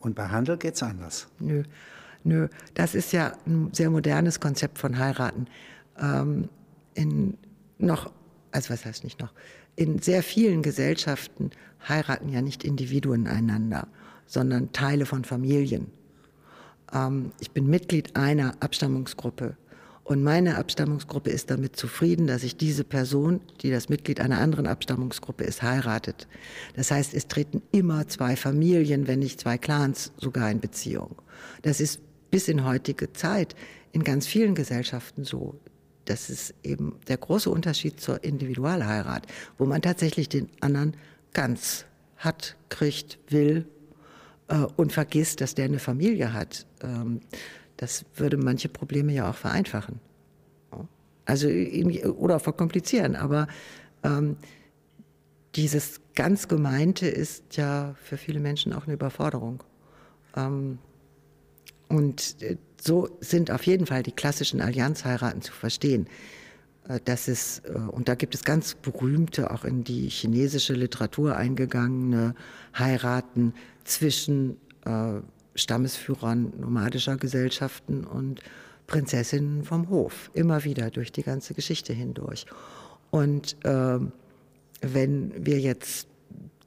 Und 0.00 0.14
bei 0.14 0.28
Handel 0.28 0.56
geht 0.56 0.74
es 0.74 0.82
anders. 0.82 1.26
Nö, 1.40 1.64
nö. 2.24 2.48
Das 2.74 2.94
ist 2.94 3.12
ja 3.12 3.32
ein 3.46 3.70
sehr 3.72 3.90
modernes 3.90 4.40
Konzept 4.40 4.78
von 4.78 4.98
heiraten. 4.98 5.46
Ähm, 5.98 6.48
in 6.94 7.36
noch, 7.78 8.12
also 8.52 8.70
was 8.70 8.84
heißt 8.84 9.04
nicht 9.04 9.20
noch? 9.20 9.32
In 9.76 10.00
sehr 10.00 10.22
vielen 10.22 10.62
Gesellschaften 10.62 11.50
heiraten 11.88 12.28
ja 12.28 12.42
nicht 12.42 12.64
Individuen 12.64 13.26
einander, 13.26 13.88
sondern 14.28 14.72
Teile 14.72 15.04
von 15.04 15.24
Familien 15.24 15.90
ähm, 16.92 17.32
ich 17.40 17.50
bin 17.50 17.68
Mitglied 17.68 18.16
einer 18.16 18.54
Abstammungsgruppe. 18.60 19.56
Und 20.04 20.22
meine 20.22 20.56
Abstammungsgruppe 20.56 21.28
ist 21.28 21.50
damit 21.50 21.76
zufrieden, 21.76 22.26
dass 22.26 22.40
sich 22.40 22.56
diese 22.56 22.82
Person, 22.82 23.40
die 23.60 23.70
das 23.70 23.90
Mitglied 23.90 24.20
einer 24.20 24.38
anderen 24.38 24.66
Abstammungsgruppe 24.66 25.44
ist, 25.44 25.62
heiratet. 25.62 26.26
Das 26.74 26.90
heißt, 26.90 27.12
es 27.12 27.28
treten 27.28 27.60
immer 27.72 28.08
zwei 28.08 28.34
Familien, 28.34 29.06
wenn 29.06 29.18
nicht 29.18 29.38
zwei 29.38 29.58
Clans 29.58 30.12
sogar 30.16 30.50
in 30.50 30.60
Beziehung. 30.60 31.16
Das 31.60 31.80
ist 31.80 32.00
bis 32.30 32.48
in 32.48 32.64
heutige 32.64 33.12
Zeit 33.12 33.54
in 33.92 34.02
ganz 34.02 34.26
vielen 34.26 34.54
Gesellschaften 34.54 35.24
so. 35.24 35.60
Das 36.06 36.30
ist 36.30 36.54
eben 36.62 36.96
der 37.08 37.18
große 37.18 37.50
Unterschied 37.50 38.00
zur 38.00 38.24
Individualheirat, 38.24 39.26
wo 39.58 39.66
man 39.66 39.82
tatsächlich 39.82 40.30
den 40.30 40.48
anderen 40.60 40.96
ganz 41.34 41.84
hat, 42.16 42.56
kriegt, 42.70 43.18
will 43.28 43.66
und 44.76 44.92
vergisst, 44.92 45.40
dass 45.40 45.54
der 45.54 45.66
eine 45.66 45.78
Familie 45.78 46.32
hat. 46.32 46.66
Ähm, 46.82 47.20
das 47.76 48.04
würde 48.16 48.36
manche 48.36 48.68
Probleme 48.68 49.12
ja 49.12 49.30
auch 49.30 49.34
vereinfachen. 49.36 50.00
Also, 51.26 51.48
oder 51.48 52.40
verkomplizieren. 52.40 53.14
Aber 53.14 53.46
ähm, 54.02 54.36
dieses 55.54 56.00
ganz 56.14 56.48
Gemeinte 56.48 57.06
ist 57.06 57.56
ja 57.56 57.94
für 58.02 58.16
viele 58.16 58.40
Menschen 58.40 58.72
auch 58.72 58.84
eine 58.84 58.94
Überforderung. 58.94 59.62
Ähm, 60.34 60.78
und 61.88 62.36
äh, 62.42 62.56
so 62.80 63.08
sind 63.20 63.50
auf 63.50 63.64
jeden 63.64 63.86
Fall 63.86 64.02
die 64.02 64.12
klassischen 64.12 64.60
Allianzheiraten 64.60 65.42
zu 65.42 65.52
verstehen. 65.52 66.06
Äh, 66.88 67.00
das 67.04 67.28
ist, 67.28 67.62
äh, 67.66 67.72
und 67.72 68.08
da 68.08 68.14
gibt 68.14 68.34
es 68.34 68.44
ganz 68.44 68.74
berühmte, 68.74 69.50
auch 69.50 69.64
in 69.64 69.84
die 69.84 70.08
chinesische 70.08 70.72
Literatur 70.72 71.36
eingegangene 71.36 72.34
Heiraten 72.76 73.54
zwischen 73.84 74.56
äh, 74.84 75.20
Stammesführern 75.54 76.52
nomadischer 76.60 77.16
Gesellschaften 77.16 78.04
und 78.04 78.42
Prinzessinnen 78.86 79.64
vom 79.64 79.90
Hof, 79.90 80.30
immer 80.32 80.64
wieder 80.64 80.90
durch 80.90 81.12
die 81.12 81.22
ganze 81.22 81.52
Geschichte 81.54 81.92
hindurch. 81.92 82.46
Und 83.10 83.56
äh, 83.64 83.98
wenn 84.80 85.46
wir 85.46 85.60
jetzt 85.60 86.08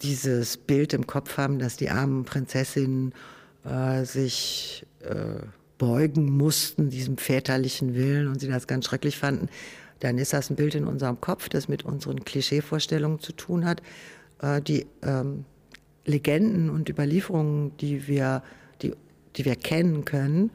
dieses 0.02 0.58
Bild 0.58 0.94
im 0.94 1.08
Kopf 1.08 1.38
haben, 1.38 1.60
dass 1.60 1.78
die 1.78 1.90
armen 1.90 2.26
Prinzessinnen 2.26 3.14
äh, 3.64 4.04
sich 4.04 4.86
beugen 5.80 6.38
mussten, 6.38 6.92
diesem 6.92 7.18
väterlichen 7.18 7.96
Willen, 7.96 8.28
und 8.28 8.40
sie 8.40 8.48
das 8.48 8.68
ganz 8.68 8.86
schrecklich 8.86 9.18
fanden, 9.18 9.50
dann 10.02 10.18
ist 10.18 10.34
das 10.34 10.50
ein 10.50 10.56
Bild 10.56 10.76
in 10.76 10.86
unserem 10.86 11.22
Kopf, 11.22 11.48
das 11.48 11.68
mit 11.68 11.86
unseren 11.86 12.26
Klischeevorstellungen 12.26 13.20
zu 13.20 13.32
tun 13.32 13.66
hat, 13.66 13.82
äh, 14.42 14.62
die 14.62 14.88
ähm, 15.04 15.46
Legenden 16.06 16.70
und 16.70 16.90
Überlieferungen, 16.90 17.78
die 17.78 18.08
wir, 18.08 18.44
die, 18.82 18.94
die 19.36 19.46
wir 19.46 19.56
kennen 19.56 20.04
können, 20.04 20.50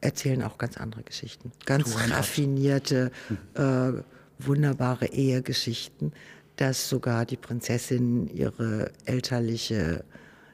erzählen 0.00 0.42
auch 0.42 0.56
ganz 0.56 0.76
andere 0.76 1.02
Geschichten. 1.02 1.52
Ganz 1.66 1.96
raffinierte, 2.10 3.10
äh, 3.54 3.92
wunderbare 4.38 5.06
Ehegeschichten, 5.06 6.12
dass 6.56 6.88
sogar 6.88 7.26
die 7.26 7.36
Prinzessin 7.36 8.28
ihre 8.28 8.92
elterliche, 9.04 10.04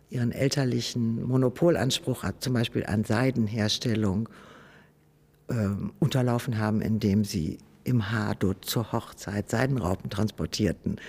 ihren 0.08 0.32
elterlichen 0.32 1.22
Monopolanspruch 1.22 2.22
hat, 2.22 2.42
zum 2.42 2.54
Beispiel 2.54 2.86
an 2.86 3.04
Seidenherstellung, 3.04 4.30
äh, 5.48 5.68
unterlaufen 5.98 6.58
haben, 6.58 6.80
indem 6.80 7.24
sie 7.24 7.58
im 7.88 8.12
Hado 8.12 8.54
zur 8.54 8.92
Hochzeit 8.92 9.48
Seidenraupen 9.50 10.10
transportierten, 10.10 11.00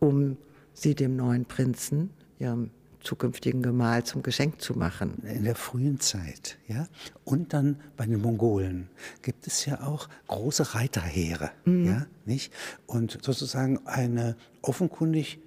um 0.00 0.36
sie 0.72 0.94
dem 0.94 1.16
neuen 1.16 1.44
Prinzen, 1.44 2.10
ihrem 2.38 2.70
zukünftigen 3.00 3.62
Gemahl 3.62 4.02
zum 4.02 4.22
Geschenk 4.22 4.60
zu 4.60 4.76
machen. 4.76 5.22
In 5.24 5.44
der 5.44 5.54
frühen 5.54 6.00
Zeit, 6.00 6.58
ja. 6.66 6.88
Und 7.24 7.52
dann 7.52 7.80
bei 7.96 8.06
den 8.06 8.20
Mongolen 8.20 8.88
gibt 9.22 9.46
es 9.46 9.66
ja 9.66 9.82
auch 9.82 10.08
große 10.26 10.74
Reiterheere, 10.74 11.50
mhm. 11.64 11.86
ja, 11.86 12.06
nicht? 12.24 12.52
Und 12.86 13.18
sozusagen 13.22 13.86
eine 13.86 14.36
offenkundig 14.62 15.38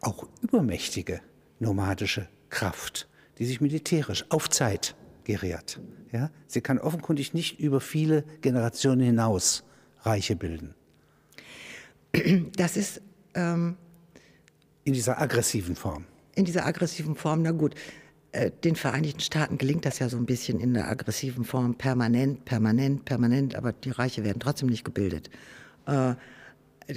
auch 0.00 0.26
übermächtige 0.40 1.20
nomadische 1.58 2.28
Kraft, 2.48 3.08
die 3.38 3.44
sich 3.44 3.60
militärisch 3.60 4.24
auf 4.30 4.48
Zeit 4.48 4.94
geriert. 5.24 5.80
Ja? 6.12 6.30
Sie 6.46 6.62
kann 6.62 6.78
offenkundig 6.78 7.34
nicht 7.34 7.60
über 7.60 7.80
viele 7.80 8.24
Generationen 8.40 9.00
hinaus 9.00 9.64
Reiche 10.02 10.36
bilden. 10.36 10.74
Das 12.56 12.76
ist 12.76 13.00
ähm, 13.34 13.76
in 14.84 14.94
dieser 14.94 15.20
aggressiven 15.20 15.76
Form 15.76 16.06
in 16.34 16.44
dieser 16.44 16.66
aggressiven 16.66 17.14
Form, 17.14 17.42
na 17.42 17.52
gut, 17.52 17.74
äh, 18.32 18.50
den 18.64 18.76
Vereinigten 18.76 19.20
Staaten 19.20 19.58
gelingt 19.58 19.84
das 19.84 19.98
ja 19.98 20.08
so 20.08 20.16
ein 20.16 20.26
bisschen 20.26 20.60
in 20.60 20.74
der 20.74 20.88
aggressiven 20.88 21.44
Form 21.44 21.74
permanent, 21.74 22.44
permanent, 22.44 23.04
permanent, 23.04 23.54
aber 23.54 23.72
die 23.72 23.90
Reiche 23.90 24.24
werden 24.24 24.40
trotzdem 24.40 24.68
nicht 24.68 24.84
gebildet. 24.84 25.30
Äh, 25.86 26.14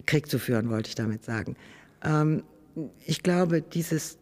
Krieg 0.06 0.30
zu 0.30 0.40
führen, 0.40 0.70
wollte 0.70 0.90
ich 0.90 0.96
damit 0.96 1.24
sagen. 1.24 1.56
Ähm, 2.04 2.44
ich 3.06 3.22
glaube, 3.22 3.62
dieses 3.62 4.18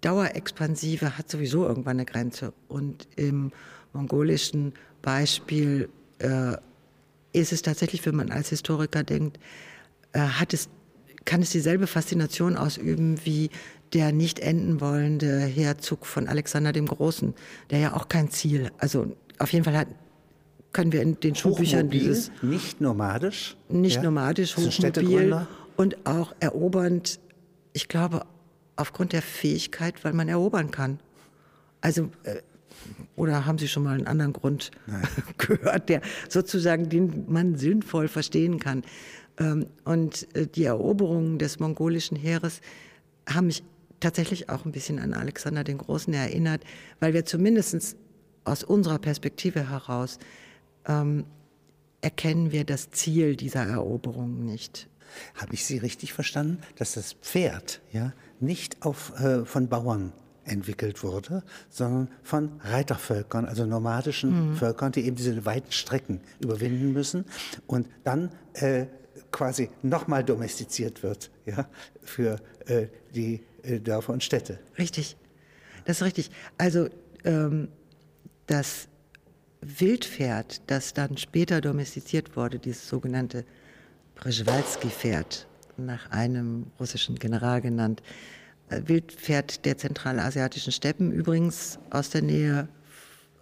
Dauerexpansive 0.00 1.18
hat 1.18 1.30
sowieso 1.30 1.66
irgendwann 1.66 1.98
eine 1.98 2.06
Grenze. 2.06 2.52
Und 2.68 3.06
im 3.16 3.52
mongolischen 3.92 4.72
Beispiel 5.02 5.88
äh, 6.18 6.56
ist 7.36 7.52
es 7.52 7.62
tatsächlich, 7.62 8.04
wenn 8.06 8.16
man 8.16 8.30
als 8.30 8.48
Historiker 8.48 9.02
denkt, 9.02 9.38
äh, 10.12 10.20
hat 10.20 10.54
es, 10.54 10.68
kann 11.24 11.42
es 11.42 11.50
dieselbe 11.50 11.86
Faszination 11.86 12.56
ausüben 12.56 13.20
wie 13.24 13.50
der 13.92 14.12
nicht 14.12 14.40
enden 14.40 14.80
wollende 14.80 15.40
Herzog 15.40 16.06
von 16.06 16.26
Alexander 16.28 16.72
dem 16.72 16.86
Großen, 16.86 17.34
der 17.70 17.78
ja 17.78 17.94
auch 17.94 18.08
kein 18.08 18.30
Ziel, 18.30 18.70
also 18.78 19.16
auf 19.38 19.52
jeden 19.52 19.64
Fall 19.64 19.76
hat, 19.76 19.88
können 20.72 20.92
wir 20.92 21.02
in 21.02 21.20
den 21.20 21.34
Schulbüchern 21.34 21.88
dieses 21.88 22.30
nicht 22.42 22.80
nomadisch, 22.80 23.56
nicht 23.68 23.96
ja, 23.96 24.02
nomadisch, 24.02 24.56
hochmobil 24.56 25.46
und 25.76 26.06
auch 26.06 26.34
erobernd. 26.40 27.20
Ich 27.72 27.88
glaube 27.88 28.26
aufgrund 28.76 29.12
der 29.12 29.22
Fähigkeit, 29.22 30.04
weil 30.04 30.12
man 30.12 30.28
erobern 30.28 30.70
kann. 30.70 30.98
Also 31.80 32.10
äh, 32.24 32.42
oder 33.16 33.46
haben 33.46 33.58
Sie 33.58 33.68
schon 33.68 33.82
mal 33.82 33.94
einen 33.94 34.06
anderen 34.06 34.32
Grund 34.32 34.70
Nein. 34.86 35.06
gehört, 35.38 35.88
der 35.88 36.00
sozusagen 36.28 36.88
den 36.88 37.24
man 37.30 37.56
sinnvoll 37.56 38.08
verstehen 38.08 38.58
kann? 38.58 38.82
Ähm, 39.38 39.66
und 39.84 40.34
äh, 40.34 40.46
die 40.46 40.64
Eroberungen 40.64 41.38
des 41.38 41.58
mongolischen 41.58 42.16
Heeres 42.16 42.60
haben 43.28 43.46
mich 43.48 43.62
tatsächlich 44.00 44.48
auch 44.50 44.64
ein 44.64 44.72
bisschen 44.72 44.98
an 44.98 45.14
Alexander 45.14 45.64
den 45.64 45.78
Großen 45.78 46.12
erinnert, 46.12 46.62
weil 47.00 47.14
wir 47.14 47.24
zumindest 47.24 47.96
aus 48.44 48.62
unserer 48.62 48.98
Perspektive 48.98 49.70
heraus 49.70 50.18
ähm, 50.86 51.24
erkennen 52.00 52.52
wir 52.52 52.64
das 52.64 52.90
Ziel 52.90 53.36
dieser 53.36 53.64
Eroberung 53.64 54.44
nicht. 54.44 54.88
Habe 55.34 55.54
ich 55.54 55.64
Sie 55.64 55.78
richtig 55.78 56.12
verstanden, 56.12 56.58
dass 56.76 56.94
das 56.94 57.14
Pferd 57.14 57.80
ja 57.92 58.12
nicht 58.38 58.84
auf, 58.84 59.18
äh, 59.18 59.44
von 59.44 59.68
Bauern 59.68 60.12
entwickelt 60.46 61.02
wurde, 61.02 61.42
sondern 61.68 62.08
von 62.22 62.60
Reitervölkern, 62.62 63.44
also 63.44 63.66
nomadischen 63.66 64.50
mhm. 64.50 64.56
Völkern, 64.56 64.92
die 64.92 65.06
eben 65.06 65.16
diese 65.16 65.44
weiten 65.44 65.72
Strecken 65.72 66.20
überwinden 66.40 66.92
müssen 66.92 67.24
und 67.66 67.88
dann 68.04 68.30
äh, 68.54 68.86
quasi 69.30 69.70
nochmal 69.82 70.24
domestiziert 70.24 71.02
wird 71.02 71.30
ja, 71.44 71.68
für 72.02 72.40
äh, 72.66 72.86
die 73.14 73.42
äh, 73.62 73.80
Dörfer 73.80 74.12
und 74.12 74.22
Städte. 74.22 74.58
Richtig, 74.78 75.16
das 75.84 75.98
ist 75.98 76.02
richtig. 76.04 76.30
Also 76.58 76.88
ähm, 77.24 77.68
das 78.46 78.88
Wildpferd, 79.60 80.62
das 80.68 80.94
dann 80.94 81.16
später 81.16 81.60
domestiziert 81.60 82.36
wurde, 82.36 82.58
dieses 82.58 82.88
sogenannte 82.88 83.44
Przewalski-Pferd, 84.16 85.46
nach 85.76 86.10
einem 86.10 86.66
russischen 86.80 87.16
General 87.16 87.60
genannt, 87.60 88.02
Wildpferd 88.70 89.64
der 89.64 89.78
zentralasiatischen 89.78 90.72
Steppen, 90.72 91.12
übrigens 91.12 91.78
aus 91.90 92.10
der 92.10 92.22
Nähe, 92.22 92.68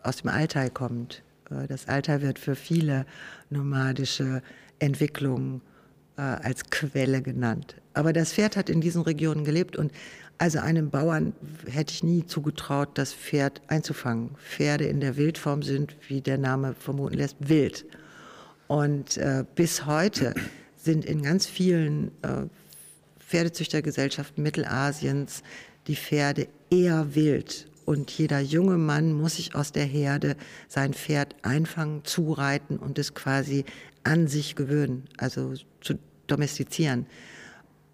aus 0.02 0.18
dem 0.18 0.30
Altai 0.30 0.70
kommt. 0.70 1.22
Äh, 1.50 1.66
das 1.66 1.88
Altai 1.88 2.20
wird 2.20 2.38
für 2.38 2.56
viele 2.56 3.06
nomadische 3.50 4.42
Entwicklungen 4.78 5.62
äh, 6.16 6.22
als 6.22 6.64
Quelle 6.70 7.22
genannt. 7.22 7.76
Aber 7.94 8.12
das 8.12 8.32
Pferd 8.32 8.56
hat 8.56 8.68
in 8.68 8.80
diesen 8.80 9.02
Regionen 9.02 9.44
gelebt 9.44 9.76
und 9.76 9.92
also 10.38 10.58
einem 10.58 10.90
Bauern 10.90 11.32
hätte 11.70 11.92
ich 11.92 12.02
nie 12.02 12.26
zugetraut, 12.26 12.90
das 12.94 13.14
Pferd 13.14 13.62
einzufangen. 13.68 14.30
Pferde 14.36 14.84
in 14.84 15.00
der 15.00 15.16
Wildform 15.16 15.62
sind, 15.62 15.96
wie 16.08 16.20
der 16.20 16.38
Name 16.38 16.74
vermuten 16.74 17.14
lässt, 17.14 17.36
wild. 17.38 17.86
Und 18.66 19.16
äh, 19.16 19.44
bis 19.54 19.86
heute 19.86 20.34
sind 20.76 21.04
in 21.04 21.22
ganz 21.22 21.46
vielen 21.46 22.08
äh, 22.22 22.46
Pferdezüchtergesellschaften 23.28 24.42
Mittelasiens 24.42 25.42
die 25.86 25.96
Pferde 25.96 26.48
eher 26.70 27.14
wild. 27.14 27.68
Und 27.84 28.10
jeder 28.10 28.40
junge 28.40 28.78
Mann 28.78 29.12
muss 29.12 29.36
sich 29.36 29.54
aus 29.54 29.72
der 29.72 29.84
Herde 29.84 30.36
sein 30.68 30.94
Pferd 30.94 31.34
einfangen, 31.42 32.04
zureiten 32.04 32.78
und 32.78 32.98
es 32.98 33.14
quasi 33.14 33.64
an 34.04 34.26
sich 34.26 34.56
gewöhnen, 34.56 35.04
also 35.18 35.54
zu 35.80 35.98
domestizieren, 36.26 37.06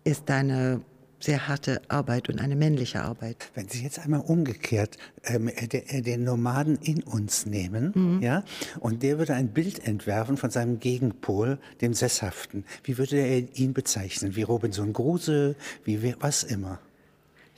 ist 0.04 0.30
eine 0.30 0.80
sehr 1.20 1.48
harte 1.48 1.82
Arbeit 1.88 2.28
und 2.28 2.40
eine 2.40 2.56
männliche 2.56 3.02
Arbeit. 3.02 3.50
Wenn 3.54 3.68
Sie 3.68 3.82
jetzt 3.82 3.98
einmal 3.98 4.20
umgekehrt 4.20 4.96
ähm, 5.24 5.48
äh, 5.48 5.66
äh, 5.66 6.02
den 6.02 6.24
Nomaden 6.24 6.78
in 6.82 7.02
uns 7.02 7.46
nehmen, 7.46 7.92
mhm. 7.94 8.22
ja, 8.22 8.42
und 8.80 9.02
der 9.02 9.18
würde 9.18 9.34
ein 9.34 9.48
Bild 9.48 9.86
entwerfen 9.86 10.36
von 10.36 10.50
seinem 10.50 10.80
Gegenpol, 10.80 11.58
dem 11.80 11.94
Sesshaften, 11.94 12.64
wie 12.84 12.98
würde 12.98 13.16
er 13.16 13.56
ihn 13.56 13.74
bezeichnen? 13.74 14.34
Wie 14.34 14.42
Robinson 14.42 14.92
Gruse, 14.92 15.56
wie 15.84 16.14
was 16.20 16.42
immer? 16.42 16.80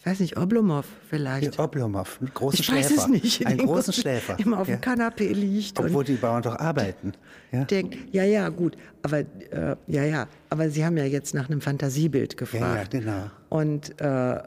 Ich 0.02 0.06
weiß 0.06 0.18
nicht, 0.18 0.36
Oblomov 0.36 0.84
vielleicht. 1.08 1.58
Ja, 1.58 1.64
Oblomov, 1.64 2.18
einen 2.20 2.34
großen 2.34 2.58
ich 2.58 2.66
Schläfer. 2.66 2.90
Weiß 2.90 2.98
es 3.04 3.06
nicht. 3.06 3.46
Einen 3.46 3.58
großen 3.66 3.92
Schläfer. 3.92 4.36
Immer 4.36 4.58
auf 4.58 4.66
dem 4.66 4.72
ja. 4.72 4.76
Kanapee 4.78 5.32
liegt. 5.32 5.78
Obwohl 5.78 6.02
die 6.02 6.14
Bauern 6.14 6.42
doch 6.42 6.58
arbeiten. 6.58 7.12
Ja, 7.52 7.62
denkt, 7.62 7.96
ja, 8.10 8.24
ja, 8.24 8.48
gut. 8.48 8.76
Aber, 9.02 9.20
äh, 9.20 9.76
ja, 9.86 10.02
ja. 10.02 10.26
Aber 10.50 10.70
Sie 10.70 10.84
haben 10.84 10.96
ja 10.96 11.04
jetzt 11.04 11.34
nach 11.34 11.48
einem 11.48 11.60
Fantasiebild 11.60 12.36
gefragt. 12.36 12.94
Ja, 12.94 13.00
ja 13.00 13.04
genau. 13.04 13.30
Und 13.48 14.00
äh, 14.00 14.42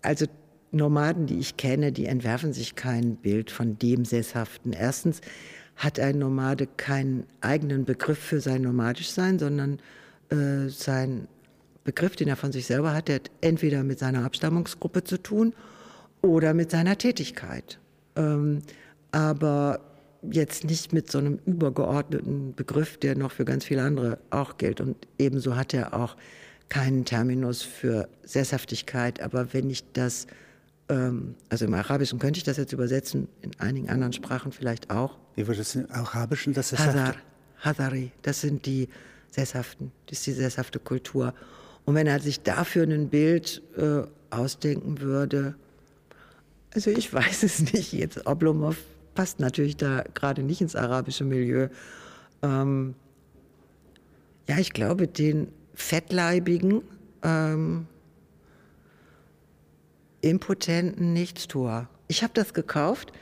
also 0.00 0.24
Nomaden, 0.70 1.26
die 1.26 1.38
ich 1.38 1.58
kenne, 1.58 1.92
die 1.92 2.06
entwerfen 2.06 2.54
sich 2.54 2.74
kein 2.74 3.16
Bild 3.16 3.50
von 3.50 3.78
dem 3.78 4.06
Sesshaften. 4.06 4.72
Erstens 4.72 5.20
hat 5.76 6.00
ein 6.00 6.18
Nomade 6.18 6.66
keinen 6.78 7.26
eigenen 7.42 7.84
Begriff 7.84 8.18
für 8.18 8.40
sein 8.40 8.62
Nomadischsein, 8.62 9.38
sondern 9.38 9.80
äh, 10.30 10.70
sein 10.70 11.28
Begriff, 11.84 12.16
den 12.16 12.28
er 12.28 12.36
von 12.36 12.52
sich 12.52 12.66
selber 12.66 12.94
hat, 12.94 13.08
der 13.08 13.16
hat 13.16 13.30
entweder 13.40 13.84
mit 13.84 13.98
seiner 13.98 14.24
Abstammungsgruppe 14.24 15.04
zu 15.04 15.22
tun 15.22 15.54
oder 16.22 16.54
mit 16.54 16.70
seiner 16.70 16.96
Tätigkeit. 16.96 17.78
Ähm, 18.16 18.62
aber 19.12 19.80
jetzt 20.30 20.64
nicht 20.64 20.92
mit 20.92 21.10
so 21.10 21.18
einem 21.18 21.38
übergeordneten 21.46 22.54
Begriff, 22.54 22.96
der 22.98 23.16
noch 23.16 23.32
für 23.32 23.44
ganz 23.44 23.64
viele 23.64 23.82
andere 23.82 24.18
auch 24.30 24.56
gilt. 24.56 24.80
Und 24.80 24.96
ebenso 25.18 25.56
hat 25.56 25.74
er 25.74 25.94
auch 25.94 26.16
keinen 26.68 27.04
Terminus 27.04 27.62
für 27.62 28.08
Sesshaftigkeit. 28.24 29.20
Aber 29.20 29.52
wenn 29.52 29.68
ich 29.70 29.84
das, 29.92 30.26
ähm, 30.88 31.34
also 31.48 31.66
im 31.66 31.74
Arabischen 31.74 32.18
könnte 32.18 32.38
ich 32.38 32.44
das 32.44 32.56
jetzt 32.56 32.72
übersetzen, 32.72 33.28
in 33.42 33.50
einigen 33.58 33.90
anderen 33.90 34.12
Sprachen 34.12 34.52
vielleicht 34.52 34.90
auch. 34.90 35.18
Wie 35.34 35.46
würde 35.46 35.60
es 35.60 35.74
im 35.74 35.90
Arabischen 35.90 36.54
das 36.54 36.72
Hazar, 36.72 37.14
Hazari, 37.60 38.12
das 38.22 38.40
sind 38.40 38.66
die 38.66 38.88
Sesshaften, 39.30 39.92
das 40.06 40.18
ist 40.18 40.26
die 40.26 40.32
sesshafte 40.32 40.78
Kultur. 40.78 41.34
Und 41.84 41.94
wenn 41.94 42.06
er 42.06 42.20
sich 42.20 42.40
dafür 42.40 42.84
ein 42.84 43.08
Bild 43.08 43.62
äh, 43.76 44.02
ausdenken 44.30 45.00
würde, 45.00 45.54
also 46.74 46.90
ich 46.90 47.12
weiß 47.12 47.42
es 47.42 47.72
nicht 47.72 47.92
jetzt, 47.92 48.26
Oblomov 48.26 48.76
passt 49.14 49.38
natürlich 49.38 49.76
da 49.76 50.04
gerade 50.14 50.42
nicht 50.42 50.60
ins 50.60 50.74
arabische 50.74 51.24
Milieu. 51.24 51.68
Ähm, 52.42 52.94
ja, 54.48 54.58
ich 54.58 54.72
glaube, 54.72 55.06
den 55.06 55.48
fettleibigen, 55.74 56.82
ähm, 57.22 57.86
impotenten 60.20 61.12
Nichtstuer. 61.12 61.88
Ich 62.08 62.22
habe 62.22 62.32
das 62.34 62.54
gekauft 62.54 63.12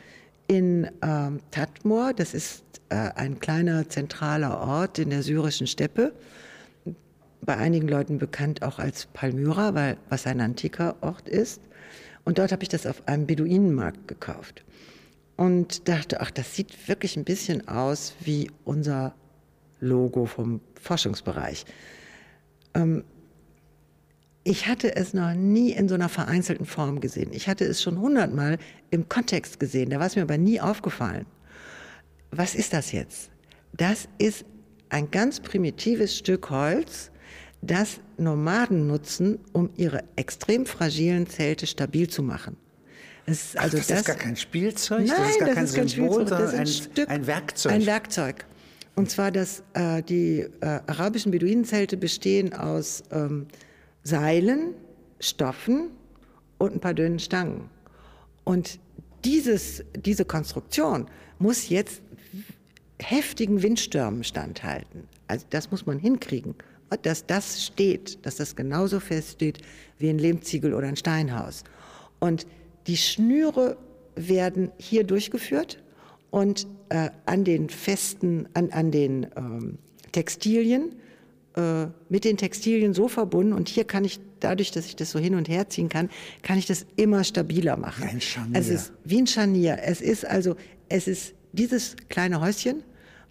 in 0.47 0.91
ähm, 1.03 1.41
Tatmor, 1.51 2.13
das 2.15 2.35
ist 2.35 2.65
äh, 2.89 2.95
ein 2.95 3.39
kleiner 3.39 3.89
zentraler 3.89 4.61
Ort 4.61 4.99
in 4.99 5.11
der 5.11 5.23
syrischen 5.23 5.67
Steppe 5.67 6.13
bei 7.45 7.57
einigen 7.57 7.89
Leuten 7.89 8.19
bekannt 8.19 8.63
auch 8.63 8.79
als 8.79 9.07
Palmyra, 9.07 9.75
weil 9.75 9.97
was 10.09 10.27
ein 10.27 10.41
antiker 10.41 10.97
Ort 11.01 11.29
ist. 11.29 11.61
Und 12.25 12.39
dort 12.39 12.53
habe 12.53 12.63
ich 12.63 12.69
das 12.69 12.87
auf 12.87 13.07
einem 13.09 13.27
Beduinenmarkt 13.27 14.07
gekauft 14.07 14.65
und 15.37 15.89
dachte, 15.89 16.21
ach, 16.21 16.31
das 16.31 16.55
sieht 16.55 16.89
wirklich 16.89 17.17
ein 17.17 17.25
bisschen 17.25 17.67
aus 17.67 18.15
wie 18.21 18.51
unser 18.65 19.15
Logo 19.81 20.27
vom 20.27 20.61
Forschungsbereich. 20.81 21.65
Ähm, 22.75 23.03
ich 24.45 24.67
hatte 24.69 24.95
es 24.95 25.15
noch 25.15 25.35
nie 25.35 25.73
in 25.73 25.89
so 25.89 25.95
einer 25.97 26.09
vereinzelten 26.09 26.67
Form 26.67 27.01
gesehen. 27.01 27.31
Ich 27.33 27.49
hatte 27.49 27.65
es 27.65 27.83
schon 27.83 28.01
hundertmal 28.01 28.59
im 28.91 29.09
Kontext 29.09 29.59
gesehen, 29.59 29.91
da 29.91 29.99
war 29.99 30.07
es 30.07 30.17
mir 30.17 30.23
aber 30.23 30.39
nie 30.39 30.61
aufgefallen. 30.61 31.27
Was 32.31 32.55
ist 32.55 32.73
das 32.73 32.93
jetzt? 32.93 33.31
Das 33.73 34.09
ist 34.19 34.45
ein 34.91 35.11
ganz 35.11 35.41
primitives 35.41 36.17
Stück 36.17 36.51
Holz, 36.51 37.11
das 37.63 38.01
Nomaden 38.19 38.87
nutzen, 38.89 39.39
um 39.53 39.71
ihre 39.77 40.03
extrem 40.17 40.67
fragilen 40.67 41.29
Zelte 41.29 41.67
stabil 41.67 42.09
zu 42.09 42.23
machen. 42.23 42.57
Das, 43.25 43.55
also 43.57 43.77
Ach, 43.77 43.79
das, 43.79 43.87
das, 43.87 44.01
ist 44.01 44.07
gar 44.07 44.17
kein 44.17 44.37
Spielzeug, 44.37 45.07
nein, 45.07 45.17
das 45.17 45.31
ist 45.31 45.39
gar 45.39 45.47
das 45.49 45.55
kein 45.55 45.65
ist 45.65 45.93
Symbol, 45.93 46.27
sondern 46.27 46.55
ein, 46.57 46.67
Stück, 46.67 47.09
ein, 47.09 47.27
Werkzeug. 47.27 47.73
Ein 47.73 47.87
Werkzeug. 47.87 48.47
Und 48.97 49.11
zwar, 49.11 49.31
dass 49.31 49.63
äh, 49.75 50.03
die 50.03 50.41
äh, 50.41 50.67
arabischen 50.87 51.31
Beduinenzelte 51.31 51.97
bestehen 51.97 52.53
aus 52.53 53.05
ähm, 53.13 53.47
Seilen, 54.03 54.75
Stoffen 55.21 55.91
und 56.59 56.75
ein 56.75 56.81
paar 56.81 56.95
dünnen 56.95 57.21
Stangen. 57.21 57.71
Und 58.45 58.81
dieses, 59.25 59.85
diese 59.97 60.25
Konstruktion 60.25 61.07
muss 61.39 61.69
jetzt 61.69 62.03
heftigen 63.01 63.63
Windstürmen 63.63 64.25
standhalten. 64.25 65.09
Also 65.29 65.47
das 65.51 65.71
muss 65.71 65.87
man 65.87 65.99
hinkriegen, 65.99 66.57
dass 66.97 67.27
das 67.27 67.65
steht, 67.65 68.25
dass 68.25 68.37
das 68.37 68.57
genauso 68.57 69.01
fest 69.01 69.33
steht 69.33 69.59
wie 69.99 70.11
ein 70.11 70.19
Lehmziegel 70.19 70.75
oder 70.75 70.89
ein 70.89 70.97
Steinhaus. 70.97 71.65
Und 72.21 72.47
die 72.87 72.97
Schnüre 72.97 73.77
werden 74.17 74.71
hier 74.79 75.05
durchgeführt 75.05 75.83
und 76.31 76.67
äh, 76.89 77.11
an 77.27 77.45
den 77.45 77.69
festen, 77.69 78.49
an, 78.55 78.71
an 78.71 78.91
den 78.91 79.27
ähm, 79.37 79.79
Textilien, 80.13 80.97
äh, 81.57 81.87
mit 82.09 82.25
den 82.25 82.37
Textilien 82.37 82.95
so 82.95 83.09
verbunden 83.09 83.53
und 83.53 83.69
hier 83.69 83.85
kann 83.85 84.05
ich, 84.05 84.21
dadurch, 84.41 84.71
dass 84.71 84.87
ich 84.87 84.97
das 84.97 85.11
so 85.11 85.19
hin 85.19 85.35
und 85.35 85.49
her 85.49 85.69
ziehen 85.69 85.89
kann, 85.89 86.09
kann 86.43 86.59
ich 86.59 86.67
das 86.67 86.87
immer 86.97 87.25
stabiler 87.25 87.77
machen. 87.77 88.05
Ein 88.05 88.21
Scharnier. 88.21 88.59
Es 88.59 88.69
ist 88.69 88.93
wie 89.05 89.19
ein 89.19 89.27
Scharnier. 89.27 89.79
Es 89.83 90.01
ist 90.01 90.25
also, 90.25 90.57
es 90.89 91.07
ist 91.07 91.35
dieses 91.53 91.97
kleine 92.09 92.41
Häuschen, 92.41 92.83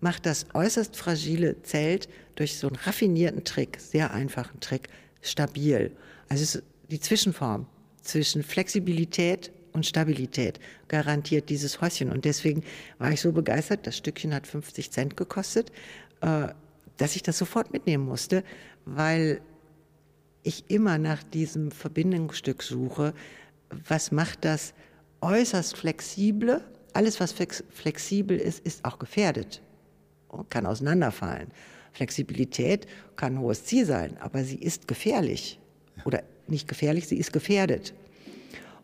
macht 0.02 0.26
das 0.26 0.46
äußerst 0.54 0.96
fragile 0.96 1.62
Zelt 1.64 2.10
durch 2.42 2.58
so 2.58 2.66
einen 2.66 2.76
raffinierten 2.76 3.44
Trick, 3.44 3.80
sehr 3.80 4.12
einfachen 4.12 4.60
Trick, 4.62 4.90
stabil. 5.22 5.92
Also 6.28 6.42
es 6.42 6.56
ist 6.56 6.64
die 6.90 7.00
Zwischenform 7.00 7.68
zwischen 8.02 8.42
Flexibilität 8.42 9.52
und 9.74 9.86
Stabilität 9.86 10.60
garantiert 10.88 11.50
dieses 11.50 11.82
Häuschen. 11.82 12.10
Und 12.12 12.26
deswegen 12.26 12.64
war 12.98 13.12
ich 13.12 13.22
so 13.22 13.32
begeistert, 13.32 13.86
das 13.86 13.96
Stückchen 13.96 14.34
hat 14.34 14.48
50 14.48 14.90
Cent 14.90 15.18
gekostet, 15.18 15.72
äh, 16.22 16.48
dass 16.98 17.16
ich 17.16 17.22
das 17.22 17.38
sofort 17.38 17.72
mitnehmen 17.72 18.06
musste, 18.06 18.44
weil 18.86 19.40
ich 20.42 20.64
immer 20.68 20.98
nach 20.98 21.22
diesem 21.22 21.70
Verbindungsstück 21.70 22.64
suche. 22.64 23.14
Was 23.88 24.12
macht 24.12 24.46
das 24.46 24.74
äußerst 25.22 25.78
flexible? 25.78 26.64
Alles, 26.94 27.20
was 27.20 27.34
flexibel 27.34 28.36
ist, 28.36 28.66
ist 28.66 28.84
auch 28.84 28.98
gefährdet 28.98 29.62
kann 30.50 30.66
auseinanderfallen. 30.66 31.50
Flexibilität 31.94 32.88
kann 33.16 33.36
ein 33.36 33.40
hohes 33.40 33.66
Ziel 33.66 33.86
sein, 33.86 34.18
aber 34.20 34.44
sie 34.44 34.58
ist 34.58 34.88
gefährlich. 34.88 35.60
Oder 36.06 36.24
nicht 36.48 36.68
gefährlich, 36.68 37.08
sie 37.08 37.18
ist 37.18 37.34
gefährdet. 37.34 37.94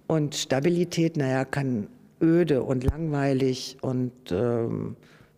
Und 0.08 0.36
Stabilität, 0.36 1.18
naja, 1.18 1.46
kann 1.46 1.88
öde 2.22 2.64
und 2.64 2.84
langweilig 2.84 3.78
und 3.82 4.12
ähm, 4.32 4.96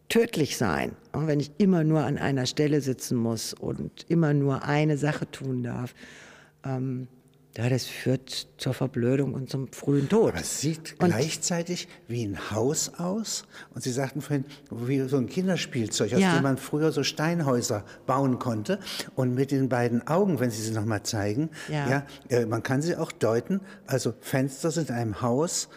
tödlich 0.10 0.58
sein. 0.58 0.92
Wenn 1.14 1.40
ich 1.40 1.52
immer 1.58 1.84
nur 1.84 2.02
an 2.02 2.18
einer 2.18 2.46
Stelle 2.46 2.82
sitzen 2.82 3.18
muss 3.18 3.54
und 3.54 4.06
immer 4.10 4.34
nur 4.34 4.64
eine 4.64 4.98
Sache 4.98 5.30
tun 5.30 5.64
darf. 5.64 5.94
Ähm, 6.64 7.08
ja, 7.60 7.68
das 7.68 7.88
führt 7.88 8.48
zur 8.56 8.74
Verblödung 8.74 9.34
und 9.34 9.50
zum 9.50 9.68
frühen 9.74 10.08
Tod. 10.08 10.30
Aber 10.30 10.40
es 10.40 10.62
sieht 10.62 10.96
und 10.98 11.10
gleichzeitig 11.10 11.90
wie 12.08 12.24
ein 12.24 12.52
Haus 12.52 12.94
aus. 12.98 13.44
Und 13.76 13.84
Sie 13.84 13.92
sagten 13.92 14.22
vorhin, 14.22 14.46
wie 14.72 15.02
so 15.02 15.18
ein 15.18 15.28
Kinderspielzeug, 15.28 16.14
aus 16.14 16.22
ja. 16.22 16.36
dem 16.36 16.44
man 16.44 16.58
früher 16.58 16.94
so 16.94 17.04
Steinhäuser 17.04 17.84
bauen 18.06 18.40
konnte. 18.40 18.80
Und 19.16 19.36
mit 19.36 19.52
den 19.52 19.68
beiden 19.68 20.08
Augen, 20.08 20.40
wenn 20.40 20.52
Sie 20.52 20.62
sie 20.62 20.72
nochmal 20.72 21.04
zeigen, 21.04 21.50
ja. 21.68 21.90
ja 21.90 22.06
äh, 22.30 22.46
man 22.46 22.64
kann 22.64 22.82
sie 22.82 22.96
auch 22.96 23.12
deuten. 23.12 23.60
Also 23.88 24.14
Fenster 24.22 24.72
sind 24.72 24.90
in 24.90 24.96
einem 24.96 25.22
Haus, 25.22 25.68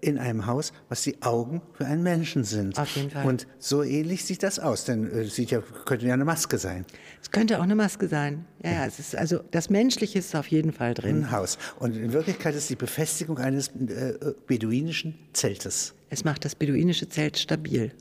in 0.00 0.18
einem 0.18 0.46
Haus, 0.46 0.72
was 0.88 1.02
die 1.02 1.22
Augen 1.22 1.62
für 1.72 1.86
einen 1.86 2.02
Menschen 2.02 2.44
sind. 2.44 2.78
Auf 2.78 2.96
jeden 2.96 3.10
Fall. 3.10 3.26
Und 3.26 3.46
so 3.58 3.82
ähnlich 3.82 4.24
sieht 4.24 4.42
das 4.42 4.58
aus, 4.58 4.84
denn 4.84 5.10
äh, 5.10 5.24
sieht 5.24 5.50
ja, 5.50 5.60
könnte 5.84 6.06
ja 6.06 6.14
eine 6.14 6.24
Maske 6.24 6.58
sein. 6.58 6.84
Es 7.22 7.30
könnte 7.30 7.58
auch 7.58 7.62
eine 7.62 7.74
Maske 7.74 8.08
sein. 8.08 8.44
Ja, 8.62 8.72
ja, 8.72 8.86
es 8.86 8.98
ist 8.98 9.16
also 9.16 9.40
das 9.50 9.70
Menschliche 9.70 10.18
ist 10.18 10.34
auf 10.36 10.48
jeden 10.48 10.72
Fall 10.72 10.94
drin. 10.94 11.24
Ein 11.24 11.30
Haus. 11.30 11.58
Und 11.78 11.96
in 11.96 12.12
Wirklichkeit 12.12 12.54
ist 12.54 12.68
die 12.68 12.76
Befestigung 12.76 13.38
eines 13.38 13.68
äh, 13.68 14.34
beduinischen 14.46 15.18
Zeltes. 15.32 15.94
Es 16.10 16.24
macht 16.24 16.44
das 16.44 16.54
beduinische 16.54 17.08
Zelt 17.08 17.38
stabil. 17.38 17.92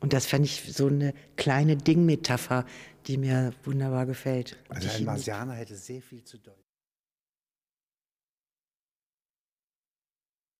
Und 0.00 0.12
das 0.12 0.26
fand 0.26 0.44
ich 0.44 0.62
so 0.72 0.88
eine 0.88 1.14
kleine 1.36 1.76
Dingmetapher, 1.76 2.66
die 3.06 3.16
mir 3.16 3.52
wunderbar 3.64 4.06
gefällt. 4.06 4.56
Also 4.68 4.88
ein 4.90 5.04
Marsianer 5.04 5.54
hätte 5.54 5.74
sehr 5.74 6.02
viel 6.02 6.22
zu 6.22 6.38
deuten. 6.38 6.65